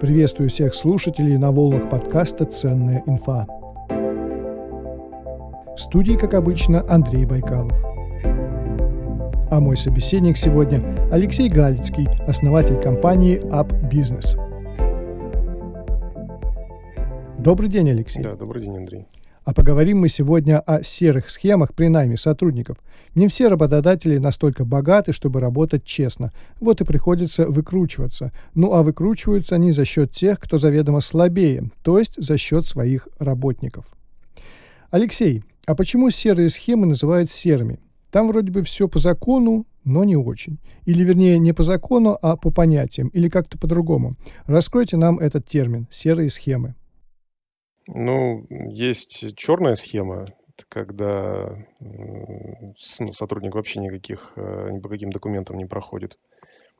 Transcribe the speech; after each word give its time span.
Приветствую 0.00 0.48
всех 0.48 0.72
слушателей 0.72 1.36
на 1.36 1.52
волнах 1.52 1.90
подкаста 1.90 2.46
«Ценная 2.46 3.02
инфа». 3.04 3.46
В 5.76 5.78
студии, 5.78 6.14
как 6.14 6.32
обычно, 6.32 6.82
Андрей 6.88 7.26
Байкалов. 7.26 7.74
А 9.50 9.60
мой 9.60 9.76
собеседник 9.76 10.38
сегодня 10.38 10.82
Алексей 11.12 11.50
Галицкий, 11.50 12.08
основатель 12.26 12.80
компании 12.80 13.42
Up 13.52 13.68
Business. 13.90 14.38
Добрый 17.38 17.68
день, 17.68 17.90
Алексей. 17.90 18.22
Да, 18.22 18.36
добрый 18.36 18.62
день, 18.62 18.78
Андрей. 18.78 19.06
А 19.44 19.54
поговорим 19.54 20.00
мы 20.00 20.08
сегодня 20.08 20.60
о 20.60 20.82
серых 20.82 21.30
схемах 21.30 21.74
при 21.74 21.88
найме 21.88 22.16
сотрудников. 22.16 22.76
Не 23.14 23.26
все 23.26 23.48
работодатели 23.48 24.18
настолько 24.18 24.64
богаты, 24.64 25.12
чтобы 25.12 25.40
работать 25.40 25.84
честно. 25.84 26.30
Вот 26.60 26.80
и 26.80 26.84
приходится 26.84 27.46
выкручиваться. 27.46 28.32
Ну 28.54 28.74
а 28.74 28.82
выкручиваются 28.82 29.54
они 29.54 29.72
за 29.72 29.84
счет 29.84 30.12
тех, 30.12 30.38
кто 30.38 30.58
заведомо 30.58 31.00
слабее, 31.00 31.70
то 31.82 31.98
есть 31.98 32.22
за 32.22 32.36
счет 32.36 32.66
своих 32.66 33.08
работников. 33.18 33.86
Алексей, 34.90 35.42
а 35.66 35.74
почему 35.74 36.10
серые 36.10 36.50
схемы 36.50 36.86
называют 36.86 37.30
серыми? 37.30 37.78
Там 38.10 38.28
вроде 38.28 38.52
бы 38.52 38.62
все 38.62 38.88
по 38.88 38.98
закону, 38.98 39.66
но 39.84 40.04
не 40.04 40.16
очень. 40.16 40.58
Или, 40.84 41.04
вернее, 41.04 41.38
не 41.38 41.52
по 41.52 41.62
закону, 41.62 42.18
а 42.20 42.36
по 42.36 42.50
понятиям, 42.50 43.08
или 43.08 43.28
как-то 43.28 43.56
по-другому. 43.56 44.16
Раскройте 44.46 44.96
нам 44.96 45.18
этот 45.18 45.46
термин 45.46 45.86
«серые 45.90 46.28
схемы». 46.28 46.74
Ну, 47.92 48.46
есть 48.48 49.36
черная 49.36 49.74
схема, 49.74 50.26
когда 50.68 51.56
ну, 51.80 53.12
сотрудник 53.12 53.54
вообще 53.54 53.80
никаких, 53.80 54.32
э, 54.36 54.68
ни 54.70 54.78
по 54.78 54.88
каким 54.88 55.10
документам 55.10 55.56
не 55.56 55.64
проходит. 55.64 56.16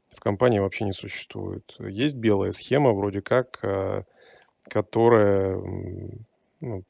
В 0.08 0.20
компании 0.20 0.60
вообще 0.60 0.84
не 0.84 0.92
существует. 0.92 1.74
Есть 1.80 2.14
белая 2.14 2.52
схема, 2.52 2.92
вроде 2.92 3.22
как, 3.22 3.58
э, 3.62 4.04
которая 4.68 5.56
ну, 6.60 6.84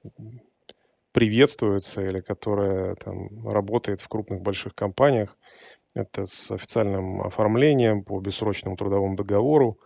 приветствуется 1.12 2.02
или 2.02 2.20
которая 2.20 2.96
там 2.96 3.48
работает 3.48 4.00
в 4.00 4.08
крупных 4.08 4.42
больших 4.42 4.74
компаниях. 4.74 5.36
Это 5.94 6.26
с 6.26 6.50
официальным 6.50 7.22
оформлением 7.22 8.04
по 8.04 8.20
бессрочному 8.20 8.76
трудовому 8.76 9.16
договору 9.16 9.78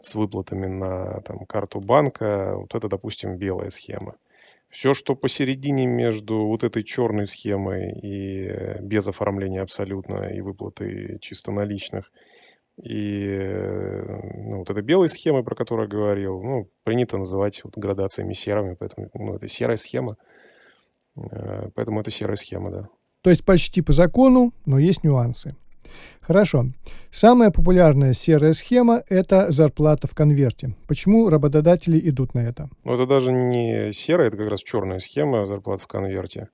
с 0.00 0.14
выплатами 0.14 0.66
на 0.66 1.20
там, 1.22 1.44
карту 1.46 1.80
банка, 1.80 2.54
вот 2.56 2.74
это, 2.74 2.88
допустим, 2.88 3.36
белая 3.36 3.70
схема. 3.70 4.14
Все, 4.68 4.92
что 4.92 5.14
посередине 5.14 5.86
между 5.86 6.46
вот 6.46 6.62
этой 6.62 6.84
черной 6.84 7.26
схемой 7.26 7.92
и 8.00 8.48
э, 8.48 8.82
без 8.82 9.08
оформления 9.08 9.62
абсолютно, 9.62 10.30
и 10.30 10.40
выплаты 10.42 11.18
чисто 11.20 11.52
наличных, 11.52 12.12
и 12.82 13.24
э, 13.26 14.20
ну, 14.36 14.58
вот 14.58 14.70
этой 14.70 14.82
белой 14.82 15.08
схемой, 15.08 15.42
про 15.42 15.54
которую 15.54 15.86
я 15.86 15.90
говорил, 15.90 16.42
ну, 16.42 16.70
принято 16.84 17.16
называть 17.16 17.64
вот 17.64 17.76
градациями 17.76 18.34
серыми, 18.34 18.76
поэтому 18.78 19.08
ну, 19.14 19.34
это 19.34 19.48
серая 19.48 19.78
схема, 19.78 20.16
э, 21.16 21.70
поэтому 21.74 22.00
это 22.00 22.10
серая 22.10 22.36
схема, 22.36 22.70
да. 22.70 22.88
То 23.22 23.30
есть 23.30 23.44
почти 23.44 23.80
по 23.80 23.92
закону, 23.92 24.52
но 24.66 24.78
есть 24.78 25.02
нюансы. 25.02 25.56
Хорошо. 26.20 26.66
Самая 27.10 27.50
популярная 27.50 28.12
серая 28.12 28.52
схема– 28.52 29.02
это 29.08 29.50
зарплата 29.50 30.06
в 30.06 30.14
конверте. 30.14 30.74
Почему 30.86 31.28
работодатели 31.28 31.98
идут 32.08 32.34
на 32.34 32.40
это? 32.40 32.68
Ну, 32.84 32.94
это 32.94 33.06
даже 33.06 33.32
не 33.32 33.92
серая, 33.92 34.28
это 34.28 34.36
как 34.36 34.48
раз 34.50 34.62
черная 34.62 34.98
схема 34.98 35.46
зарплаты 35.46 35.84
в 35.84 35.86
конверте. 35.86 36.48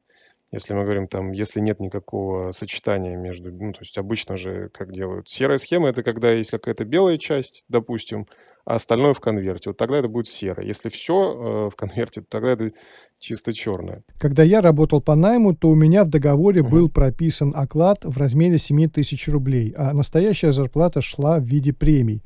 Если 0.54 0.72
мы 0.72 0.84
говорим 0.84 1.08
там, 1.08 1.32
если 1.32 1.58
нет 1.58 1.80
никакого 1.80 2.52
сочетания 2.52 3.16
между, 3.16 3.50
ну, 3.50 3.72
то 3.72 3.80
есть 3.80 3.98
обычно 3.98 4.36
же 4.36 4.68
как 4.72 4.92
делают. 4.92 5.28
Серая 5.28 5.58
схема– 5.58 5.88
это 5.90 6.04
когда 6.04 6.30
есть 6.30 6.52
какая-то 6.52 6.84
белая 6.84 7.18
часть, 7.18 7.64
допустим, 7.68 8.28
а 8.64 8.76
остальное 8.76 9.14
в 9.14 9.20
конверте. 9.20 9.70
Вот 9.70 9.78
тогда 9.78 9.98
это 9.98 10.06
будет 10.06 10.28
серое. 10.28 10.64
Если 10.64 10.90
все 10.90 11.14
э, 11.14 11.70
в 11.70 11.74
конверте, 11.74 12.20
то 12.20 12.28
тогда 12.28 12.52
это 12.52 12.70
чисто 13.18 13.52
черное. 13.52 14.04
Когда 14.20 14.44
я 14.44 14.60
работал 14.60 15.00
по 15.00 15.16
найму, 15.16 15.56
то 15.56 15.70
у 15.70 15.74
меня 15.74 16.04
в 16.04 16.08
договоре 16.08 16.60
uh-huh. 16.60 16.70
был 16.70 16.88
прописан 16.88 17.52
оклад 17.56 18.04
в 18.04 18.16
размере 18.16 18.56
7 18.56 18.88
тысяч 18.90 19.26
рублей, 19.26 19.74
а 19.76 19.92
настоящая 19.92 20.52
зарплата 20.52 21.00
шла 21.00 21.40
в 21.40 21.42
виде 21.42 21.72
премий. 21.72 22.22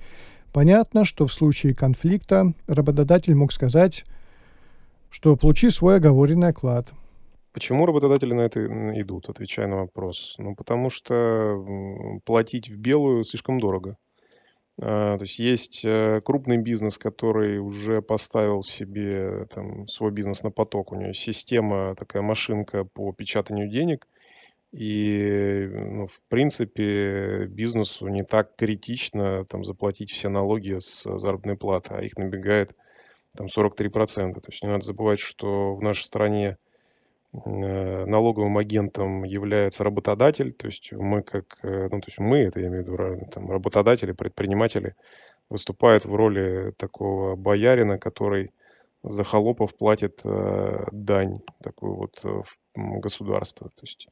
Понятно, 0.53 1.07
что 1.07 1.27
в 1.27 1.33
случае 1.33 1.75
конфликта 1.75 2.53
работодатель 2.67 3.35
мог 3.35 3.55
сказать, 3.55 4.05
что 5.09 5.35
получи 5.35 5.71
свой 5.71 5.97
оговоренный 5.97 6.49
оклад– 6.49 6.89
Почему 7.59 7.87
работодатели 7.87 8.33
на 8.35 8.43
это 8.43 8.65
идут, 9.01 9.29
отвечая 9.29 9.67
на 9.67 9.79
вопрос? 9.79 10.37
Ну, 10.39 10.55
потому 10.55 10.91
что 10.91 12.21
платить 12.25 12.69
в 12.69 12.79
белую 12.79 13.25
слишком 13.25 13.59
дорого. 13.59 13.97
А, 14.81 15.19
то 15.19 15.25
есть 15.25 15.41
есть 15.41 15.85
э, 15.85 16.21
крупный 16.25 16.59
бизнес, 16.59 16.99
который 16.99 17.59
уже 17.59 18.01
поставил 18.01 18.63
себе 18.63 19.47
там, 19.53 19.89
свой 19.89 20.13
бизнес 20.13 20.45
на 20.45 20.53
поток. 20.53 20.93
У 20.93 20.95
него 20.95 21.13
система, 21.13 21.97
такая 21.97 22.23
машинка 22.23 22.85
по 22.85 23.13
печатанию 23.13 23.69
денег. 23.69 24.07
И, 24.71 25.69
ну, 25.69 26.07
в 26.07 26.23
принципе, 26.29 27.47
бизнесу 27.47 28.07
не 28.07 28.23
так 28.23 28.55
критично 28.55 29.45
там, 29.47 29.65
заплатить 29.65 30.13
все 30.13 30.29
налоги 30.29 30.79
с 30.79 31.03
заработной 31.19 31.57
платы, 31.57 31.95
а 31.95 32.03
их 32.05 32.17
набегает 32.19 32.77
там 33.37 33.49
43%. 33.49 34.35
То 34.35 34.43
есть 34.47 34.63
не 34.63 34.69
надо 34.69 34.85
забывать, 34.85 35.19
что 35.19 35.75
в 35.75 35.83
нашей 35.83 36.05
стране 36.05 36.57
налоговым 37.33 38.57
агентом 38.57 39.25
является 39.25 39.85
работодатель, 39.85 40.53
то 40.53 40.67
есть 40.67 40.93
мы 40.93 41.23
как, 41.23 41.59
э, 41.63 41.89
ну 41.91 42.01
то 42.01 42.07
есть 42.07 42.19
мы, 42.19 42.39
это 42.39 42.61
я 42.61 42.69
имею 42.69 42.85
в 42.85 42.89
виду, 42.89 43.27
там, 43.31 43.51
работодатели, 43.51 44.13
предприниматели, 44.13 44.95
выступают 45.51 46.05
в 46.05 46.15
роли 46.15 46.73
такого 46.79 47.37
боярина, 47.37 47.99
который 47.99 48.53
за 49.03 49.25
холопов 49.25 49.77
платит 49.77 50.21
э, 50.25 50.87
дань 50.91 51.41
такую 51.63 51.97
вот 51.97 52.23
в 52.23 52.59
государство. 52.75 53.69
То 53.69 53.83
есть 53.83 54.09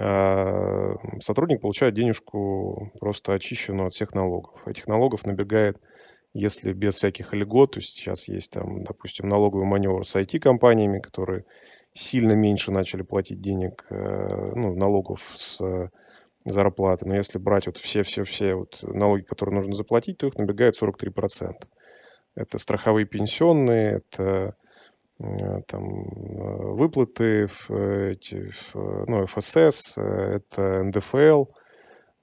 э, 0.00 1.20
сотрудник 1.20 1.60
получает 1.60 1.94
денежку 1.94 2.92
просто 3.00 3.34
очищенную 3.34 3.88
от 3.88 3.94
всех 3.94 4.14
налогов. 4.14 4.66
Этих 4.66 4.86
налогов 4.86 5.26
набегает, 5.26 5.78
если 6.34 6.72
без 6.72 6.94
всяких 6.94 7.34
льгот, 7.34 7.72
то 7.72 7.80
есть 7.80 7.96
сейчас 7.96 8.28
есть 8.28 8.52
там, 8.52 8.84
допустим, 8.84 9.28
налоговый 9.28 9.66
маневр 9.66 10.06
с 10.06 10.14
IT-компаниями, 10.16 11.00
которые 11.00 11.44
сильно 11.98 12.32
меньше 12.32 12.70
начали 12.70 13.02
платить 13.02 13.40
денег, 13.40 13.84
э, 13.90 14.28
ну, 14.54 14.74
налогов 14.74 15.20
с 15.34 15.60
э, 15.60 15.88
зарплаты. 16.44 17.06
Но 17.06 17.16
если 17.16 17.38
брать 17.38 17.66
вот 17.66 17.76
все-все-все 17.76 18.54
вот 18.54 18.78
налоги, 18.82 19.22
которые 19.22 19.56
нужно 19.56 19.72
заплатить, 19.72 20.18
то 20.18 20.28
их 20.28 20.36
набегает 20.36 20.80
43%. 20.80 21.54
Это 22.36 22.58
страховые 22.58 23.04
пенсионные, 23.04 24.02
это 24.12 24.54
э, 25.18 25.62
там 25.66 25.82
выплаты 26.76 27.46
в, 27.46 27.70
эти, 27.70 28.50
в, 28.50 28.74
ну, 29.08 29.26
ФСС, 29.26 29.98
это 29.98 30.84
НДФЛ, 30.84 31.46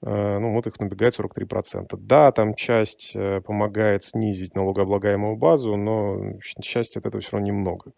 ну 0.02 0.52
вот 0.52 0.66
их 0.66 0.78
набегает 0.78 1.18
43%. 1.18 1.96
Да, 1.98 2.30
там 2.30 2.54
часть 2.54 3.16
помогает 3.44 4.04
снизить 4.04 4.54
налогооблагаемую 4.54 5.36
базу, 5.36 5.76
но 5.76 6.38
часть 6.60 6.96
от 6.96 7.06
этого 7.06 7.20
все 7.20 7.32
равно 7.32 7.46
немного. 7.48 7.92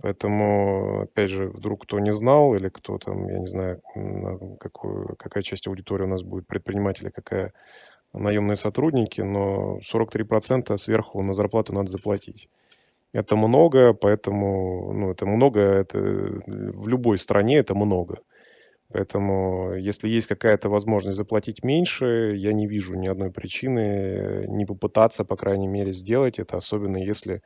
Поэтому, 0.00 1.02
опять 1.02 1.30
же, 1.30 1.48
вдруг 1.48 1.82
кто 1.82 1.98
не 1.98 2.12
знал 2.12 2.54
или 2.54 2.68
кто 2.68 2.98
там, 2.98 3.28
я 3.28 3.38
не 3.38 3.48
знаю, 3.48 3.80
какую, 4.60 5.16
какая 5.16 5.42
часть 5.42 5.66
аудитории 5.66 6.04
у 6.04 6.08
нас 6.08 6.22
будет, 6.22 6.46
предприниматели, 6.46 7.10
какая 7.10 7.52
наемные 8.12 8.56
сотрудники, 8.56 9.20
но 9.20 9.80
43% 9.82 10.76
сверху 10.76 11.22
на 11.22 11.32
зарплату 11.32 11.72
надо 11.72 11.90
заплатить. 11.90 12.48
Это 13.12 13.36
много, 13.36 13.92
поэтому, 13.92 14.92
ну, 14.92 15.10
это 15.10 15.26
много, 15.26 15.60
это 15.60 15.98
в 15.98 16.86
любой 16.88 17.18
стране 17.18 17.58
это 17.58 17.74
много. 17.74 18.18
Поэтому, 18.90 19.74
если 19.74 20.08
есть 20.08 20.28
какая-то 20.28 20.68
возможность 20.70 21.16
заплатить 21.16 21.62
меньше, 21.62 22.34
я 22.36 22.52
не 22.52 22.66
вижу 22.66 22.96
ни 22.96 23.08
одной 23.08 23.30
причины 23.30 24.46
не 24.48 24.64
попытаться, 24.64 25.24
по 25.24 25.36
крайней 25.36 25.68
мере, 25.68 25.92
сделать 25.92 26.38
это, 26.38 26.56
особенно 26.56 26.96
если 26.98 27.42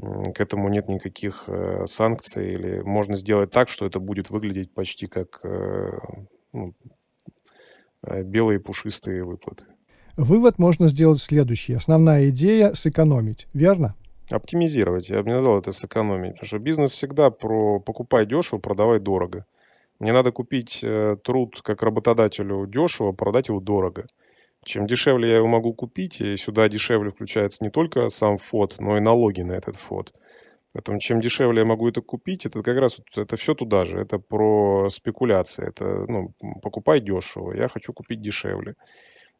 к 0.00 0.40
этому 0.40 0.68
нет 0.68 0.88
никаких 0.88 1.44
э, 1.46 1.84
санкций, 1.86 2.54
или 2.54 2.80
можно 2.80 3.16
сделать 3.16 3.50
так, 3.50 3.68
что 3.68 3.86
это 3.86 4.00
будет 4.00 4.30
выглядеть 4.30 4.72
почти 4.72 5.06
как 5.06 5.40
э, 5.44 5.98
ну, 6.52 6.74
э, 8.02 8.22
белые 8.22 8.58
пушистые 8.58 9.24
выплаты. 9.24 9.66
Вывод 10.16 10.58
можно 10.58 10.88
сделать 10.88 11.20
следующий. 11.20 11.74
Основная 11.74 12.28
идея– 12.30 12.72
сэкономить, 12.74 13.46
верно? 13.52 13.94
Оптимизировать. 14.30 15.10
Я 15.10 15.18
бы 15.18 15.28
не 15.28 15.34
назвал 15.34 15.58
это 15.58 15.70
сэкономить, 15.70 16.32
потому 16.32 16.46
что 16.46 16.58
бизнес 16.58 16.92
всегда 16.92 17.30
про 17.30 17.78
покупай 17.78 18.26
дешево, 18.26 18.58
продавай 18.58 19.00
дорого. 19.00 19.44
Мне 20.00 20.12
надо 20.12 20.32
купить 20.32 20.84
труд 21.22 21.60
как 21.62 21.82
работодателю 21.82 22.66
дешево, 22.66 23.12
продать 23.12 23.48
его 23.48 23.60
дорого. 23.60 24.06
Чем 24.64 24.86
дешевле 24.86 25.28
я 25.28 25.36
его 25.36 25.46
могу 25.46 25.74
купить, 25.74 26.20
и 26.20 26.36
сюда 26.36 26.68
дешевле 26.68 27.10
включается 27.10 27.62
не 27.62 27.70
только 27.70 28.08
сам 28.08 28.38
фот, 28.38 28.76
но 28.78 28.96
и 28.96 29.00
налоги 29.00 29.42
на 29.42 29.52
этот 29.52 29.76
фот. 29.76 30.14
Поэтому 30.72 30.98
чем 30.98 31.20
дешевле 31.20 31.60
я 31.60 31.64
могу 31.64 31.88
это 31.88 32.00
купить, 32.00 32.46
это 32.46 32.62
как 32.62 32.76
раз 32.78 33.00
это 33.14 33.36
все 33.36 33.54
туда 33.54 33.84
же. 33.84 34.00
Это 34.00 34.18
про 34.18 34.88
спекуляции. 34.90 35.68
Это 35.68 36.04
ну, 36.08 36.34
покупай 36.62 37.00
дешево, 37.00 37.52
я 37.52 37.68
хочу 37.68 37.92
купить 37.92 38.20
дешевле. 38.20 38.74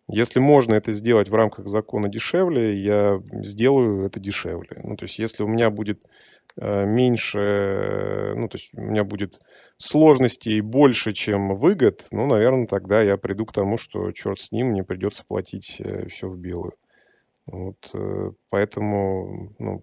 Если 0.08 0.38
можно 0.38 0.74
это 0.74 0.92
сделать 0.92 1.30
в 1.30 1.34
рамках 1.34 1.66
закона 1.66 2.08
дешевле, 2.08 2.78
я 2.80 3.20
сделаю 3.32 4.04
это 4.04 4.20
дешевле. 4.20 4.80
Ну, 4.84 4.96
то 4.96 5.04
есть, 5.04 5.18
если 5.18 5.42
у 5.42 5.48
меня 5.48 5.70
будет 5.70 6.04
меньше, 6.56 8.34
ну, 8.36 8.48
то 8.48 8.56
есть 8.56 8.70
у 8.74 8.80
меня 8.80 9.02
будет 9.04 9.40
сложностей 9.76 10.60
больше, 10.60 11.12
чем 11.12 11.54
выгод, 11.54 12.06
ну, 12.12 12.26
наверное, 12.26 12.66
тогда 12.66 13.02
я 13.02 13.16
приду 13.16 13.44
к 13.44 13.52
тому, 13.52 13.76
что 13.76 14.12
черт 14.12 14.38
с 14.38 14.52
ним, 14.52 14.68
мне 14.68 14.84
придется 14.84 15.24
платить 15.26 15.76
э, 15.80 16.06
все 16.08 16.28
в 16.28 16.38
белую. 16.38 16.74
Вот, 17.46 17.90
э, 17.92 18.30
поэтому, 18.50 19.52
ну, 19.58 19.82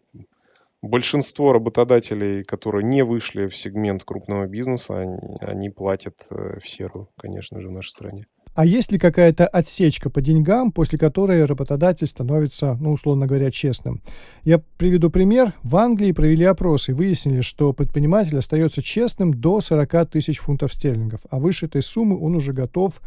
большинство 0.81 1.51
работодателей, 1.51 2.43
которые 2.43 2.85
не 2.85 3.03
вышли 3.03 3.47
в 3.47 3.55
сегмент 3.55 4.03
крупного 4.03 4.47
бизнеса, 4.47 4.99
они, 4.99 5.17
они 5.41 5.69
платят 5.69 6.25
в 6.29 6.65
серую, 6.65 7.09
конечно 7.17 7.59
же, 7.59 7.67
в 7.67 7.71
нашей 7.71 7.89
стране. 7.89 8.25
А 8.53 8.65
есть 8.65 8.92
ли 8.92 9.00
какая-то 9.00 9.48
отсечка 9.48 10.09
по 10.09 10.21
деньгам, 10.21 10.71
после 10.71 11.00
которой 11.00 11.45
работодатель 11.45 12.07
становится, 12.07 12.77
ну, 12.81 12.92
условно 12.92 13.25
говоря, 13.25 13.50
честным? 13.50 14.01
Я 14.44 14.62
приведу 14.77 15.09
пример. 15.09 15.53
В 15.63 15.77
Англии 15.77 16.12
провели 16.12 16.44
опрос 16.44 16.89
и 16.89 16.94
выяснили, 16.94 17.42
что 17.42 17.71
предприниматель 17.71 18.38
остается 18.38 18.81
честным 18.81 19.33
до 19.33 19.62
40 19.62 20.09
тысяч 20.09 20.39
фунтов 20.39 20.74
стерлингов, 20.74 21.21
а 21.30 21.39
выше 21.39 21.68
этой 21.68 21.81
суммы 21.81 22.19
он 22.19 22.36
уже 22.36 22.51
готов 22.51 23.01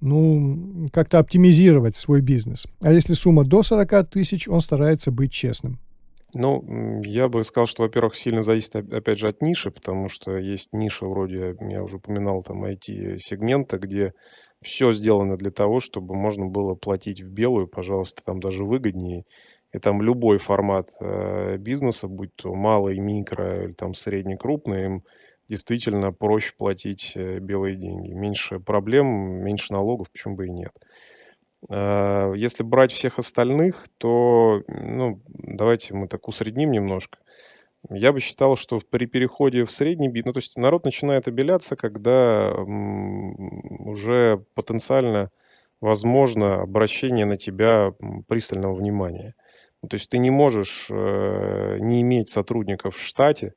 ну, 0.00 0.88
как-то 0.92 1.18
оптимизировать 1.18 1.96
свой 1.96 2.20
бизнес. 2.20 2.66
А 2.80 2.92
если 2.92 3.14
сумма 3.14 3.44
до 3.44 3.64
40 3.64 4.08
тысяч, 4.08 4.48
он 4.48 4.60
старается 4.60 5.10
быть 5.10 5.32
честным. 5.32 5.80
Ну, 6.34 7.02
я 7.04 7.28
бы 7.28 7.42
сказал, 7.42 7.66
что, 7.66 7.82
во-первых, 7.82 8.14
сильно 8.14 8.42
зависит, 8.42 8.76
опять 8.76 9.18
же, 9.18 9.28
от 9.28 9.40
ниши, 9.40 9.70
потому 9.70 10.08
что 10.08 10.36
есть 10.36 10.68
ниша 10.72 11.06
вроде, 11.06 11.56
я 11.60 11.82
уже 11.82 11.96
упоминал, 11.96 12.42
там, 12.42 12.64
IT-сегмента, 12.64 13.78
где 13.78 14.12
все 14.62 14.92
сделано 14.92 15.36
для 15.36 15.50
того, 15.50 15.80
чтобы 15.80 16.14
можно 16.14 16.46
было 16.46 16.74
платить 16.74 17.20
в 17.20 17.32
белую, 17.32 17.68
пожалуйста, 17.68 18.22
там 18.24 18.40
даже 18.40 18.64
выгоднее. 18.64 19.24
И 19.72 19.78
там 19.78 20.00
любой 20.00 20.38
формат 20.38 20.90
э, 21.00 21.56
бизнеса, 21.58 22.08
будь 22.08 22.34
то 22.34 22.54
малый, 22.54 22.98
микро 22.98 23.64
или 23.64 23.72
там 23.72 23.94
средний, 23.94 24.36
крупный, 24.36 24.84
им 24.84 25.02
действительно 25.48 26.12
проще 26.12 26.54
платить 26.56 27.12
э, 27.14 27.38
белые 27.38 27.76
деньги. 27.76 28.12
Меньше 28.12 28.60
проблем, 28.60 29.06
меньше 29.06 29.72
налогов, 29.72 30.10
почему 30.10 30.36
бы 30.36 30.46
и 30.46 30.50
нет. 30.50 30.72
Э, 31.68 32.32
если 32.34 32.62
брать 32.62 32.92
всех 32.92 33.18
остальных, 33.18 33.86
то, 33.98 34.62
ну, 34.68 35.20
давайте 35.26 35.94
мы 35.94 36.08
так 36.08 36.28
усредним 36.28 36.70
немножко. 36.70 37.18
Я 37.90 38.12
бы 38.12 38.20
считал, 38.20 38.56
что 38.56 38.78
при 38.90 39.06
переходе 39.06 39.64
в 39.64 39.70
средний 39.70 40.08
бит, 40.08 40.26
ну, 40.26 40.32
то 40.32 40.38
есть 40.38 40.56
народ 40.56 40.84
начинает 40.84 41.26
обеляться, 41.26 41.74
когда 41.74 42.52
уже 42.52 44.44
потенциально 44.54 45.30
возможно 45.80 46.62
обращение 46.62 47.24
на 47.24 47.38
тебя 47.38 47.92
пристального 48.26 48.74
внимания. 48.74 49.34
Ну, 49.82 49.88
то 49.88 49.94
есть 49.94 50.10
ты 50.10 50.18
не 50.18 50.30
можешь 50.30 50.88
э, 50.90 51.78
не 51.78 52.02
иметь 52.02 52.28
сотрудников 52.28 52.96
в 52.96 53.02
штате 53.02 53.54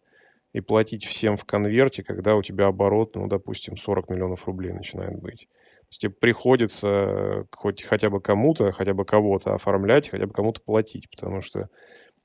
и 0.53 0.61
платить 0.61 1.05
всем 1.05 1.35
в 1.35 1.45
конверте, 1.45 2.03
когда 2.03 2.35
у 2.35 2.43
тебя 2.43 2.67
оборот, 2.67 3.15
ну, 3.15 3.27
допустим, 3.27 3.75
40 3.75 4.09
миллионов 4.09 4.45
рублей 4.45 4.71
начинает 4.71 5.19
быть. 5.19 5.47
То 5.47 5.87
есть 5.89 6.01
тебе 6.01 6.13
приходится 6.13 7.47
хоть 7.51 7.83
хотя 7.83 8.09
бы 8.09 8.21
кому-то, 8.21 8.71
хотя 8.71 8.93
бы 8.93 9.03
кого-то 9.03 9.55
оформлять, 9.55 10.09
хотя 10.09 10.27
бы 10.27 10.33
кому-то 10.33 10.61
платить, 10.61 11.09
потому 11.09 11.41
что 11.41 11.69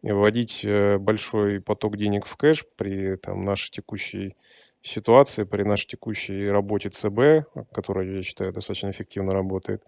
вводить 0.02 0.64
э, 0.64 0.98
большой 0.98 1.60
поток 1.60 1.96
денег 1.96 2.26
в 2.26 2.37
кэш 2.37 2.64
при 2.76 3.16
там, 3.16 3.44
нашей 3.44 3.70
текущей 3.70 4.37
ситуации, 4.82 5.44
при 5.44 5.62
нашей 5.62 5.88
текущей 5.88 6.48
работе 6.48 6.90
ЦБ, 6.90 7.48
которая, 7.72 8.06
я 8.06 8.22
считаю, 8.22 8.52
достаточно 8.52 8.90
эффективно 8.90 9.32
работает, 9.32 9.82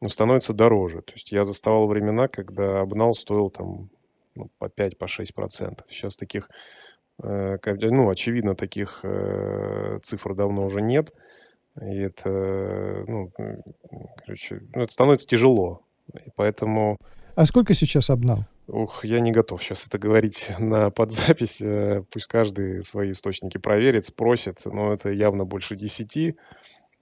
ну, 0.00 0.08
становится 0.08 0.52
дороже. 0.52 1.02
То 1.02 1.12
есть 1.14 1.32
я 1.32 1.44
заставал 1.44 1.86
времена, 1.86 2.28
когда 2.28 2.80
обнал 2.80 3.14
стоил 3.14 3.50
там 3.50 3.90
ну, 4.34 4.50
по 4.58 4.68
5, 4.68 4.98
по 4.98 5.08
6 5.08 5.34
процентов. 5.34 5.86
Сейчас 5.90 6.16
таких, 6.16 6.50
э, 7.22 7.56
ну, 7.64 8.10
очевидно, 8.10 8.54
таких 8.54 9.00
э, 9.02 9.98
цифр 10.02 10.34
давно 10.34 10.66
уже 10.66 10.82
нет. 10.82 11.12
И 11.80 11.98
это, 11.98 13.04
ну, 13.06 13.32
короче, 14.24 14.62
ну, 14.74 14.82
это 14.82 14.92
становится 14.92 15.26
тяжело. 15.26 15.82
И 16.14 16.30
поэтому... 16.34 16.98
А 17.34 17.44
сколько 17.44 17.74
сейчас 17.74 18.10
обнал? 18.10 18.46
Ух, 18.68 19.04
я 19.04 19.20
не 19.20 19.30
готов 19.30 19.62
сейчас 19.62 19.86
это 19.86 19.98
говорить 19.98 20.50
на 20.58 20.90
подзапись. 20.90 21.60
Э, 21.60 22.02
пусть 22.10 22.26
каждый 22.26 22.82
свои 22.82 23.12
источники 23.12 23.58
проверит, 23.58 24.04
спросит. 24.04 24.62
Но 24.64 24.92
это 24.92 25.10
явно 25.10 25.44
больше 25.44 25.76
10. 25.76 26.36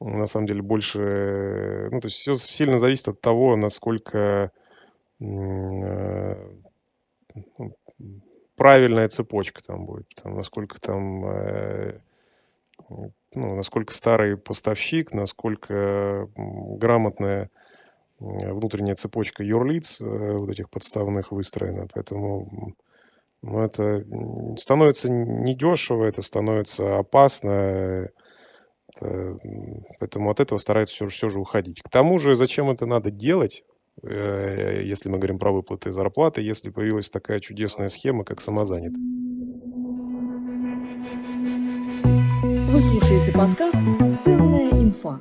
На 0.00 0.26
самом 0.26 0.46
деле 0.46 0.62
больше... 0.62 1.88
Ну, 1.90 2.00
то 2.00 2.06
есть 2.06 2.16
все 2.16 2.34
сильно 2.34 2.78
зависит 2.78 3.08
от 3.08 3.20
того, 3.20 3.56
насколько 3.56 4.50
э, 5.20 5.24
ну, 7.58 7.76
правильная 8.56 9.08
цепочка 9.08 9.62
там 9.64 9.86
будет. 9.86 10.08
Там, 10.22 10.36
насколько 10.36 10.78
там... 10.80 11.24
Э, 11.26 12.00
ну, 12.88 13.56
насколько 13.56 13.94
старый 13.94 14.36
поставщик, 14.36 15.12
насколько 15.12 16.28
грамотная 16.36 17.50
внутренняя 18.18 18.94
цепочка 18.94 19.42
юрлиц 19.42 20.00
э, 20.00 20.04
вот 20.04 20.50
этих 20.50 20.70
подставных 20.70 21.32
выстроена, 21.32 21.86
поэтому 21.92 22.74
ну, 23.42 23.60
это 23.60 24.04
становится 24.58 25.10
недешево, 25.10 26.04
это 26.04 26.22
становится 26.22 26.98
опасно, 26.98 28.08
это, 28.94 29.38
поэтому 29.98 30.30
от 30.30 30.40
этого 30.40 30.58
стараются 30.58 30.94
все, 30.94 31.06
все 31.06 31.28
же 31.28 31.40
уходить. 31.40 31.82
К 31.82 31.90
тому 31.90 32.18
же, 32.18 32.36
зачем 32.36 32.70
это 32.70 32.86
надо 32.86 33.10
делать, 33.10 33.64
э, 34.02 34.82
если 34.84 35.08
мы 35.08 35.18
говорим 35.18 35.38
про 35.38 35.52
выплаты 35.52 35.92
зарплаты, 35.92 36.42
если 36.42 36.70
появилась 36.70 37.10
такая 37.10 37.40
чудесная 37.40 37.88
схема, 37.88 38.24
как 38.24 38.40
самозанятый. 38.40 39.02
Вы 42.70 42.80
слушаете 42.80 43.32
подкаст 43.32 43.78
«Ценная 44.24 44.70
инфа». 44.70 45.20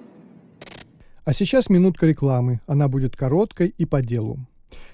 А 1.26 1.32
сейчас 1.32 1.70
минутка 1.70 2.06
рекламы. 2.06 2.60
Она 2.68 2.90
будет 2.90 3.16
короткой 3.16 3.74
и 3.78 3.86
по 3.86 4.02
делу. 4.02 4.40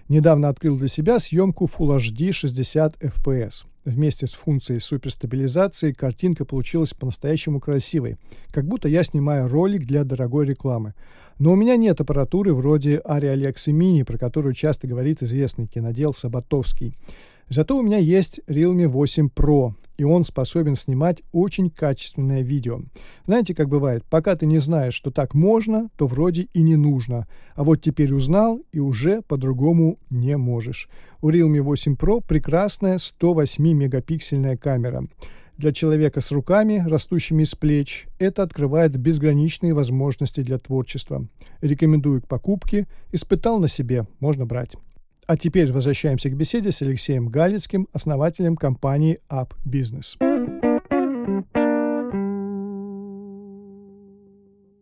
Недавно 0.09 0.49
открыл 0.49 0.77
для 0.77 0.87
себя 0.87 1.19
съемку 1.19 1.65
Full 1.65 1.97
HD 1.97 2.31
60 2.31 3.01
FPS. 3.01 3.65
Вместе 3.85 4.27
с 4.27 4.33
функцией 4.33 4.79
суперстабилизации 4.79 5.93
картинка 5.93 6.45
получилась 6.45 6.93
по-настоящему 6.93 7.59
красивой, 7.59 8.17
как 8.51 8.65
будто 8.65 8.87
я 8.87 9.03
снимаю 9.03 9.47
ролик 9.47 9.85
для 9.85 10.03
дорогой 10.03 10.45
рекламы. 10.45 10.93
Но 11.39 11.53
у 11.53 11.55
меня 11.55 11.77
нет 11.77 11.99
аппаратуры 11.99 12.53
вроде 12.53 12.97
Ari 12.97 13.33
Alexa 13.33 13.71
Mini, 13.71 14.03
про 14.03 14.17
которую 14.17 14.53
часто 14.53 14.85
говорит 14.85 15.23
известный 15.23 15.65
кинодел 15.65 16.13
Саботовский. 16.13 16.93
Зато 17.49 17.77
у 17.77 17.81
меня 17.81 17.97
есть 17.97 18.41
Realme 18.47 18.87
8 18.87 19.29
Pro, 19.35 19.73
и 19.97 20.03
он 20.03 20.23
способен 20.23 20.75
снимать 20.75 21.23
очень 21.33 21.71
качественное 21.71 22.41
видео. 22.41 22.81
Знаете, 23.25 23.55
как 23.55 23.69
бывает, 23.69 24.05
пока 24.07 24.35
ты 24.35 24.45
не 24.45 24.59
знаешь, 24.59 24.93
что 24.93 25.09
так 25.09 25.33
можно, 25.33 25.89
то 25.97 26.05
вроде 26.05 26.47
и 26.53 26.61
не 26.61 26.75
нужно. 26.75 27.27
А 27.55 27.63
вот 27.63 27.81
теперь 27.81 28.13
узнал, 28.13 28.61
и 28.71 28.79
уже 28.79 29.23
по-другому 29.23 29.97
не 30.11 30.37
можешь. 30.37 30.89
У 31.21 31.31
Realme 31.31 31.61
8 31.61 31.95
Pro 31.95 32.23
прекрасная 32.25 32.97
108-мегапиксельная 32.97 34.55
камера. 34.55 35.07
Для 35.57 35.73
человека 35.73 36.21
с 36.21 36.31
руками, 36.31 36.81
растущими 36.87 37.43
из 37.43 37.55
плеч, 37.55 38.07
это 38.19 38.43
открывает 38.43 38.95
безграничные 38.95 39.73
возможности 39.73 40.41
для 40.41 40.59
творчества. 40.59 41.27
Рекомендую 41.61 42.21
к 42.21 42.27
покупке. 42.27 42.87
Испытал 43.11 43.59
на 43.59 43.67
себе, 43.67 44.05
можно 44.21 44.45
брать. 44.45 44.75
А 45.29 45.37
теперь 45.37 45.71
возвращаемся 45.71 46.31
к 46.31 46.35
беседе 46.35 46.71
с 46.71 46.81
Алексеем 46.81 47.27
Галицким, 47.27 47.87
основателем 47.93 48.55
компании 48.55 49.19
Up 49.29 49.51
Business. 49.63 50.15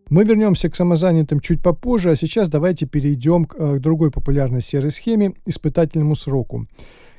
Мы 0.09 0.23
вернемся 0.23 0.69
к 0.69 0.75
самозанятым 0.77 1.41
чуть 1.41 1.61
попозже, 1.61 2.11
а 2.11 2.15
сейчас 2.15 2.47
давайте 2.47 2.85
перейдем 2.85 3.43
к, 3.43 3.55
э, 3.55 3.79
другой 3.79 4.09
популярной 4.09 4.61
серой 4.61 4.91
схеме– 4.91 5.33
испытательному 5.45 6.15
сроку. 6.15 6.65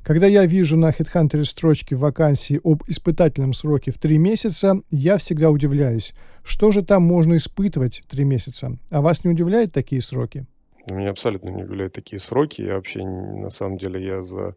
Когда 0.03 0.27
я 0.27 0.47
вижу 0.47 0.79
на 0.79 0.89
HeadHunter 0.89 1.45
строчки 1.45 1.93
вакансии 1.93 2.59
об 2.65 2.83
испытательном 2.87 3.53
сроке 3.53 3.91
в 3.91 3.99
три 3.99 4.17
месяца, 4.17 4.81
я 4.91 5.19
всегда 5.19 5.51
удивляюсь, 5.51 6.15
что 6.43 6.71
же 6.71 6.83
там 6.83 7.03
можно 7.03 7.37
испытывать 7.37 8.05
три 8.09 8.25
месяца. 8.25 8.79
А 8.89 9.03
вас 9.03 9.23
не 9.23 9.31
удивляют 9.31 9.75
такие 9.75 10.01
сроки? 10.01 10.47
Меня 10.90 11.11
абсолютно 11.11 11.50
не 11.50 11.64
удивляют 11.64 11.95
такие 11.95 12.18
сроки. 12.18 12.62
Я 12.62 12.75
вообще, 12.75 13.04
на 13.04 13.50
самом 13.50 13.78
деле, 13.78 14.04
я 14.04 14.23
за 14.23 14.54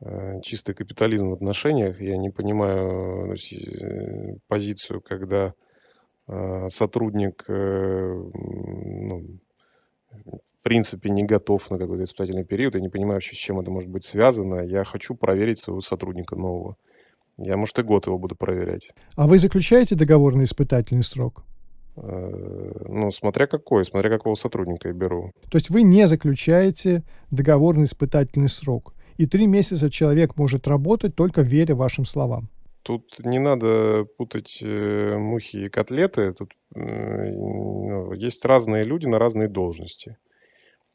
э, 0.00 0.40
чистый 0.42 0.74
капитализм 0.74 1.30
в 1.30 1.34
отношениях. 1.34 2.00
Я 2.00 2.16
не 2.16 2.30
понимаю 2.30 3.34
э, 3.34 4.36
позицию, 4.48 5.00
когда 5.00 5.54
э, 6.28 6.68
сотрудник 6.68 7.44
ну, 7.48 9.38
в 10.60 10.62
принципе 10.62 11.10
не 11.10 11.24
готов 11.24 11.70
на 11.70 11.78
какой-то 11.78 12.04
испытательный 12.04 12.44
период. 12.44 12.74
Я 12.74 12.80
не 12.80 12.88
понимаю 12.88 13.14
вообще, 13.14 13.34
с 13.34 13.38
чем 13.38 13.60
это 13.60 13.70
может 13.70 13.88
быть 13.88 14.04
связано. 14.04 14.64
Я 14.64 14.84
хочу 14.84 15.14
проверить 15.14 15.58
своего 15.58 15.80
сотрудника 15.80 16.36
нового. 16.36 16.76
Я, 17.38 17.56
может, 17.56 17.78
и 17.78 17.82
год 17.82 18.06
его 18.06 18.18
буду 18.18 18.36
проверять. 18.36 18.90
А 19.16 19.26
вы 19.26 19.38
заключаете 19.38 19.94
договор 19.94 20.34
на 20.34 20.44
испытательный 20.44 21.02
срок? 21.02 21.44
Э, 21.96 22.72
ну, 22.88 23.10
смотря 23.10 23.46
какой, 23.46 23.84
смотря 23.84 24.10
какого 24.10 24.34
сотрудника 24.34 24.88
я 24.88 24.94
беру. 24.94 25.32
То 25.50 25.58
есть 25.58 25.70
вы 25.70 25.82
не 25.82 26.06
заключаете 26.06 27.02
договор 27.30 27.76
на 27.76 27.84
испытательный 27.84 28.48
срок, 28.48 28.94
и 29.18 29.26
три 29.26 29.46
месяца 29.46 29.90
человек 29.90 30.36
может 30.36 30.66
работать, 30.66 31.14
только 31.14 31.42
веря 31.42 31.74
вашим 31.74 32.06
словам. 32.06 32.48
Тут 32.82 33.18
не 33.24 33.38
надо 33.38 34.06
путать 34.16 34.58
э, 34.62 35.16
мухи 35.16 35.66
и 35.66 35.68
котлеты. 35.68 36.32
Тут 36.32 36.52
э, 36.74 36.80
ну, 36.80 38.12
есть 38.14 38.44
разные 38.44 38.84
люди 38.84 39.06
на 39.06 39.18
разные 39.18 39.48
должности. 39.48 40.16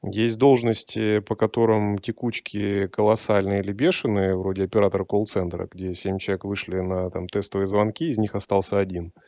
Есть 0.03 0.37
должности, 0.37 1.19
по 1.19 1.35
которым 1.35 1.97
текучки 1.97 2.87
колоссальные 2.87 3.61
или 3.61 3.71
бешеные, 3.71 4.35
вроде 4.35 4.63
оператора 4.63 5.05
колл-центра, 5.05 5.67
где 5.71 5.93
7 5.93 6.17
человек 6.17 6.45
вышли 6.45 6.79
на 6.79 7.09
там, 7.09 7.27
тестовые 7.27 7.67
звонки, 7.67 8.09
из 8.09 8.17
них 8.17 8.35
остался 8.35 8.79
один– 8.79 9.13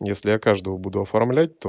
если 0.00 0.30
я 0.30 0.38
каждого 0.38 0.76
буду 0.76 1.00
оформлять, 1.00 1.58
то 1.58 1.68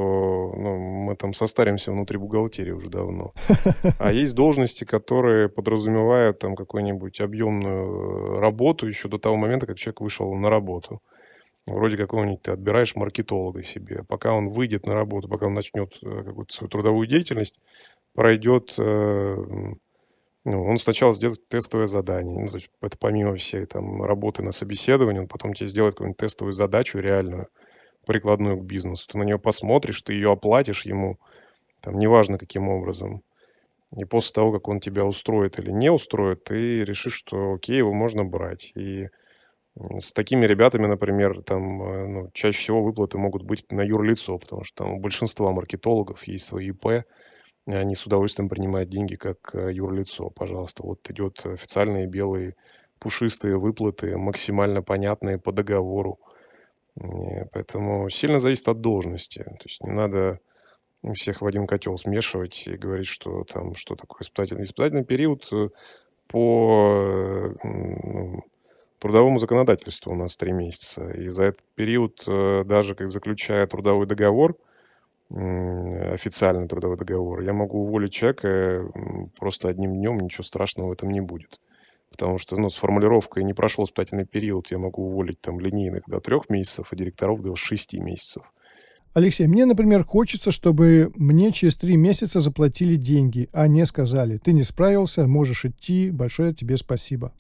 ну, 0.56 0.78
мы 0.78 1.16
там 1.16 1.34
состаримся 1.34 1.92
внутри 1.92 2.18
бухгалтерии 2.18 2.72
уже 2.72 2.90
давно. 2.90 3.34
А 3.98 4.12
есть 4.12 4.36
должности, 4.36 4.84
которые 4.84 5.50
подразумевают 5.50 6.40
там 6.40 6.56
какую-нибудь 6.56 7.22
объемную 7.22 8.38
э, 8.38 8.40
работу 8.40 8.88
еще 8.88 9.08
до 9.08 9.18
того 9.18 9.36
момента, 9.36 9.66
как 9.66 9.78
человек 9.78 10.02
вышел 10.02 10.34
на 10.36 10.50
работу. 10.50 11.02
Вроде 11.66 11.98
какого-нибудь 11.98 12.44
ты 12.44 12.52
отбираешь 12.52 12.96
маркетолога 12.96 13.64
себе. 13.64 14.04
Пока 14.08 14.34
он 14.34 14.50
выйдет 14.50 14.86
на 14.86 14.94
работу, 14.94 15.28
пока 15.28 15.48
он 15.48 15.54
начнет 15.56 15.98
э, 16.04 16.24
какую-то 16.24 16.54
свою 16.54 16.70
трудовую 16.70 17.08
деятельность, 17.08 17.60
пройдет 18.14 18.76
э, 18.78 19.36
ну, 20.46 20.64
он 20.66 20.78
сначала 20.78 21.14
сделает 21.14 21.48
тестовое 21.48 21.88
задание. 21.88 22.40
Ну, 22.40 22.48
то 22.48 22.56
есть 22.56 22.70
это 22.82 22.98
помимо 22.98 23.36
всей 23.36 23.66
там 23.66 24.04
работы 24.04 24.44
на 24.44 24.52
собеседовании, 24.52 25.20
он 25.20 25.28
потом 25.28 25.54
тебе 25.54 25.68
сделает 25.68 25.96
какую-нибудь 25.96 26.18
тестовую 26.18 26.54
задачу 26.54 27.00
реальную 27.00 27.50
прикладную 28.06 28.58
к 28.58 28.66
бизнесу. 28.66 29.08
Ты 29.10 29.18
на 29.18 29.24
нее 29.24 29.40
посмотришь, 29.40 30.02
ты 30.02 30.14
ее 30.14 30.32
оплатишь 30.32 30.86
ему, 30.86 31.18
там, 31.82 31.98
неважно 31.98 32.38
каким 32.38 32.68
образом. 32.70 33.24
И 33.96 34.06
после 34.06 34.34
того, 34.34 34.52
как 34.52 34.68
он 34.68 34.80
тебя 34.80 35.06
устроит 35.06 35.60
или 35.60 35.72
не 35.72 35.92
устроит, 35.92 36.44
ты 36.44 36.84
решишь, 36.84 37.14
что 37.14 37.54
окей, 37.54 37.78
его 37.78 37.94
можно 37.94 38.24
брать. 38.24 38.72
И 38.76 39.08
с 39.76 40.14
такими 40.14 40.46
ребятами, 40.46 40.88
например, 40.88 41.42
там, 41.44 41.82
э, 41.84 42.08
ну, 42.08 42.30
чаще 42.34 42.58
всего 42.58 42.84
выплаты 42.84 43.18
могут 43.18 43.44
быть 43.44 43.72
на 43.72 43.82
юрлицо, 43.82 44.38
потому 44.38 44.64
что 44.64 44.84
там 44.84 44.94
у 44.94 45.00
большинства 45.00 45.52
маркетологов 45.52 46.24
есть 46.28 46.46
свои 46.46 46.70
ИП, 46.70 47.06
и 47.68 47.72
они 47.72 47.96
с 47.96 48.06
удовольствием 48.06 48.50
принимают 48.50 48.90
деньги 48.90 49.16
как 49.16 49.38
э, 49.54 49.72
юрлицо. 49.72 50.30
Пожалуйста, 50.32 50.84
вот 50.84 51.10
идет 51.10 51.46
официальные 51.46 52.08
белые 52.08 52.56
пушистые 53.00 53.58
выплаты, 53.58 54.18
максимально 54.18 54.82
понятные 54.82 55.40
по 55.40 55.52
договору. 55.52 56.20
Поэтому 57.52 58.10
сильно 58.10 58.40
зависит 58.40 58.68
от 58.68 58.82
должности. 58.82 59.44
То 59.44 59.66
есть 59.66 59.82
не 59.84 59.92
надо 59.92 60.40
всех 61.14 61.42
в 61.42 61.46
один 61.46 61.68
котел 61.68 61.98
смешивать 61.98 62.68
и 62.68 62.76
говорить, 62.76 63.08
что 63.08 63.44
там 63.44 63.76
что 63.76 63.96
такое 63.96 64.22
испытательный. 64.22 64.64
Испытательный 64.64 65.06
период 65.06 65.48
э, 65.52 65.70
по 66.28 67.54
ну, 67.64 68.44
трудовому 69.00 69.40
законодательству 69.40 70.12
у 70.12 70.16
нас 70.16 70.36
три 70.36 70.52
месяца. 70.52 71.10
И 71.12 71.30
за 71.30 71.46
этот 71.46 71.64
период, 71.76 72.22
э, 72.28 72.64
даже 72.66 72.96
как 72.96 73.10
заключая 73.10 73.66
трудовой 73.68 74.06
договор, 74.06 74.56
официальный 75.32 76.68
трудовой 76.68 76.98
договор, 76.98 77.42
я 77.42 77.54
могу 77.54 77.84
уволить 77.84 78.14
человека 78.14 78.92
просто 79.38 79.70
одним 79.70 79.94
днем, 79.94 80.18
ничего 80.18 80.44
страшного 80.44 80.88
в 80.90 80.94
этом 80.94 81.12
не 81.12 81.22
будет. 81.22 81.60
Потому 82.10 82.38
что 82.38 82.58
ну, 82.58 82.70
с 82.70 82.76
формулировкой 82.76 83.44
«не 83.44 83.54
прошел 83.54 83.84
испытательный 83.84 84.26
период» 84.26 84.72
я 84.72 84.78
могу 84.78 85.08
уволить 85.08 85.42
там 85.42 85.60
линейных 85.60 86.04
до 86.08 86.20
трех 86.20 86.50
месяцев, 86.50 86.88
а 86.92 86.96
директоров 86.96 87.42
до 87.42 87.56
шести 87.56 88.00
месяцев. 88.00 88.44
Алексей, 89.14 89.48
мне, 89.48 89.66
например, 89.66 90.04
хочется, 90.04 90.52
чтобы 90.52 91.12
мне 91.16 91.52
через 91.52 91.76
три 91.76 91.98
месяца 91.98 92.40
заплатили 92.40 92.96
деньги, 92.96 93.50
а 93.54 93.68
не 93.68 93.86
сказали, 93.86 94.38
ты 94.38 94.54
не 94.54 94.64
справился, 94.64 95.28
можешь 95.28 95.66
идти, 95.66 96.12
большое 96.12 96.54
тебе 96.54 96.78
спасибо. 96.78 97.34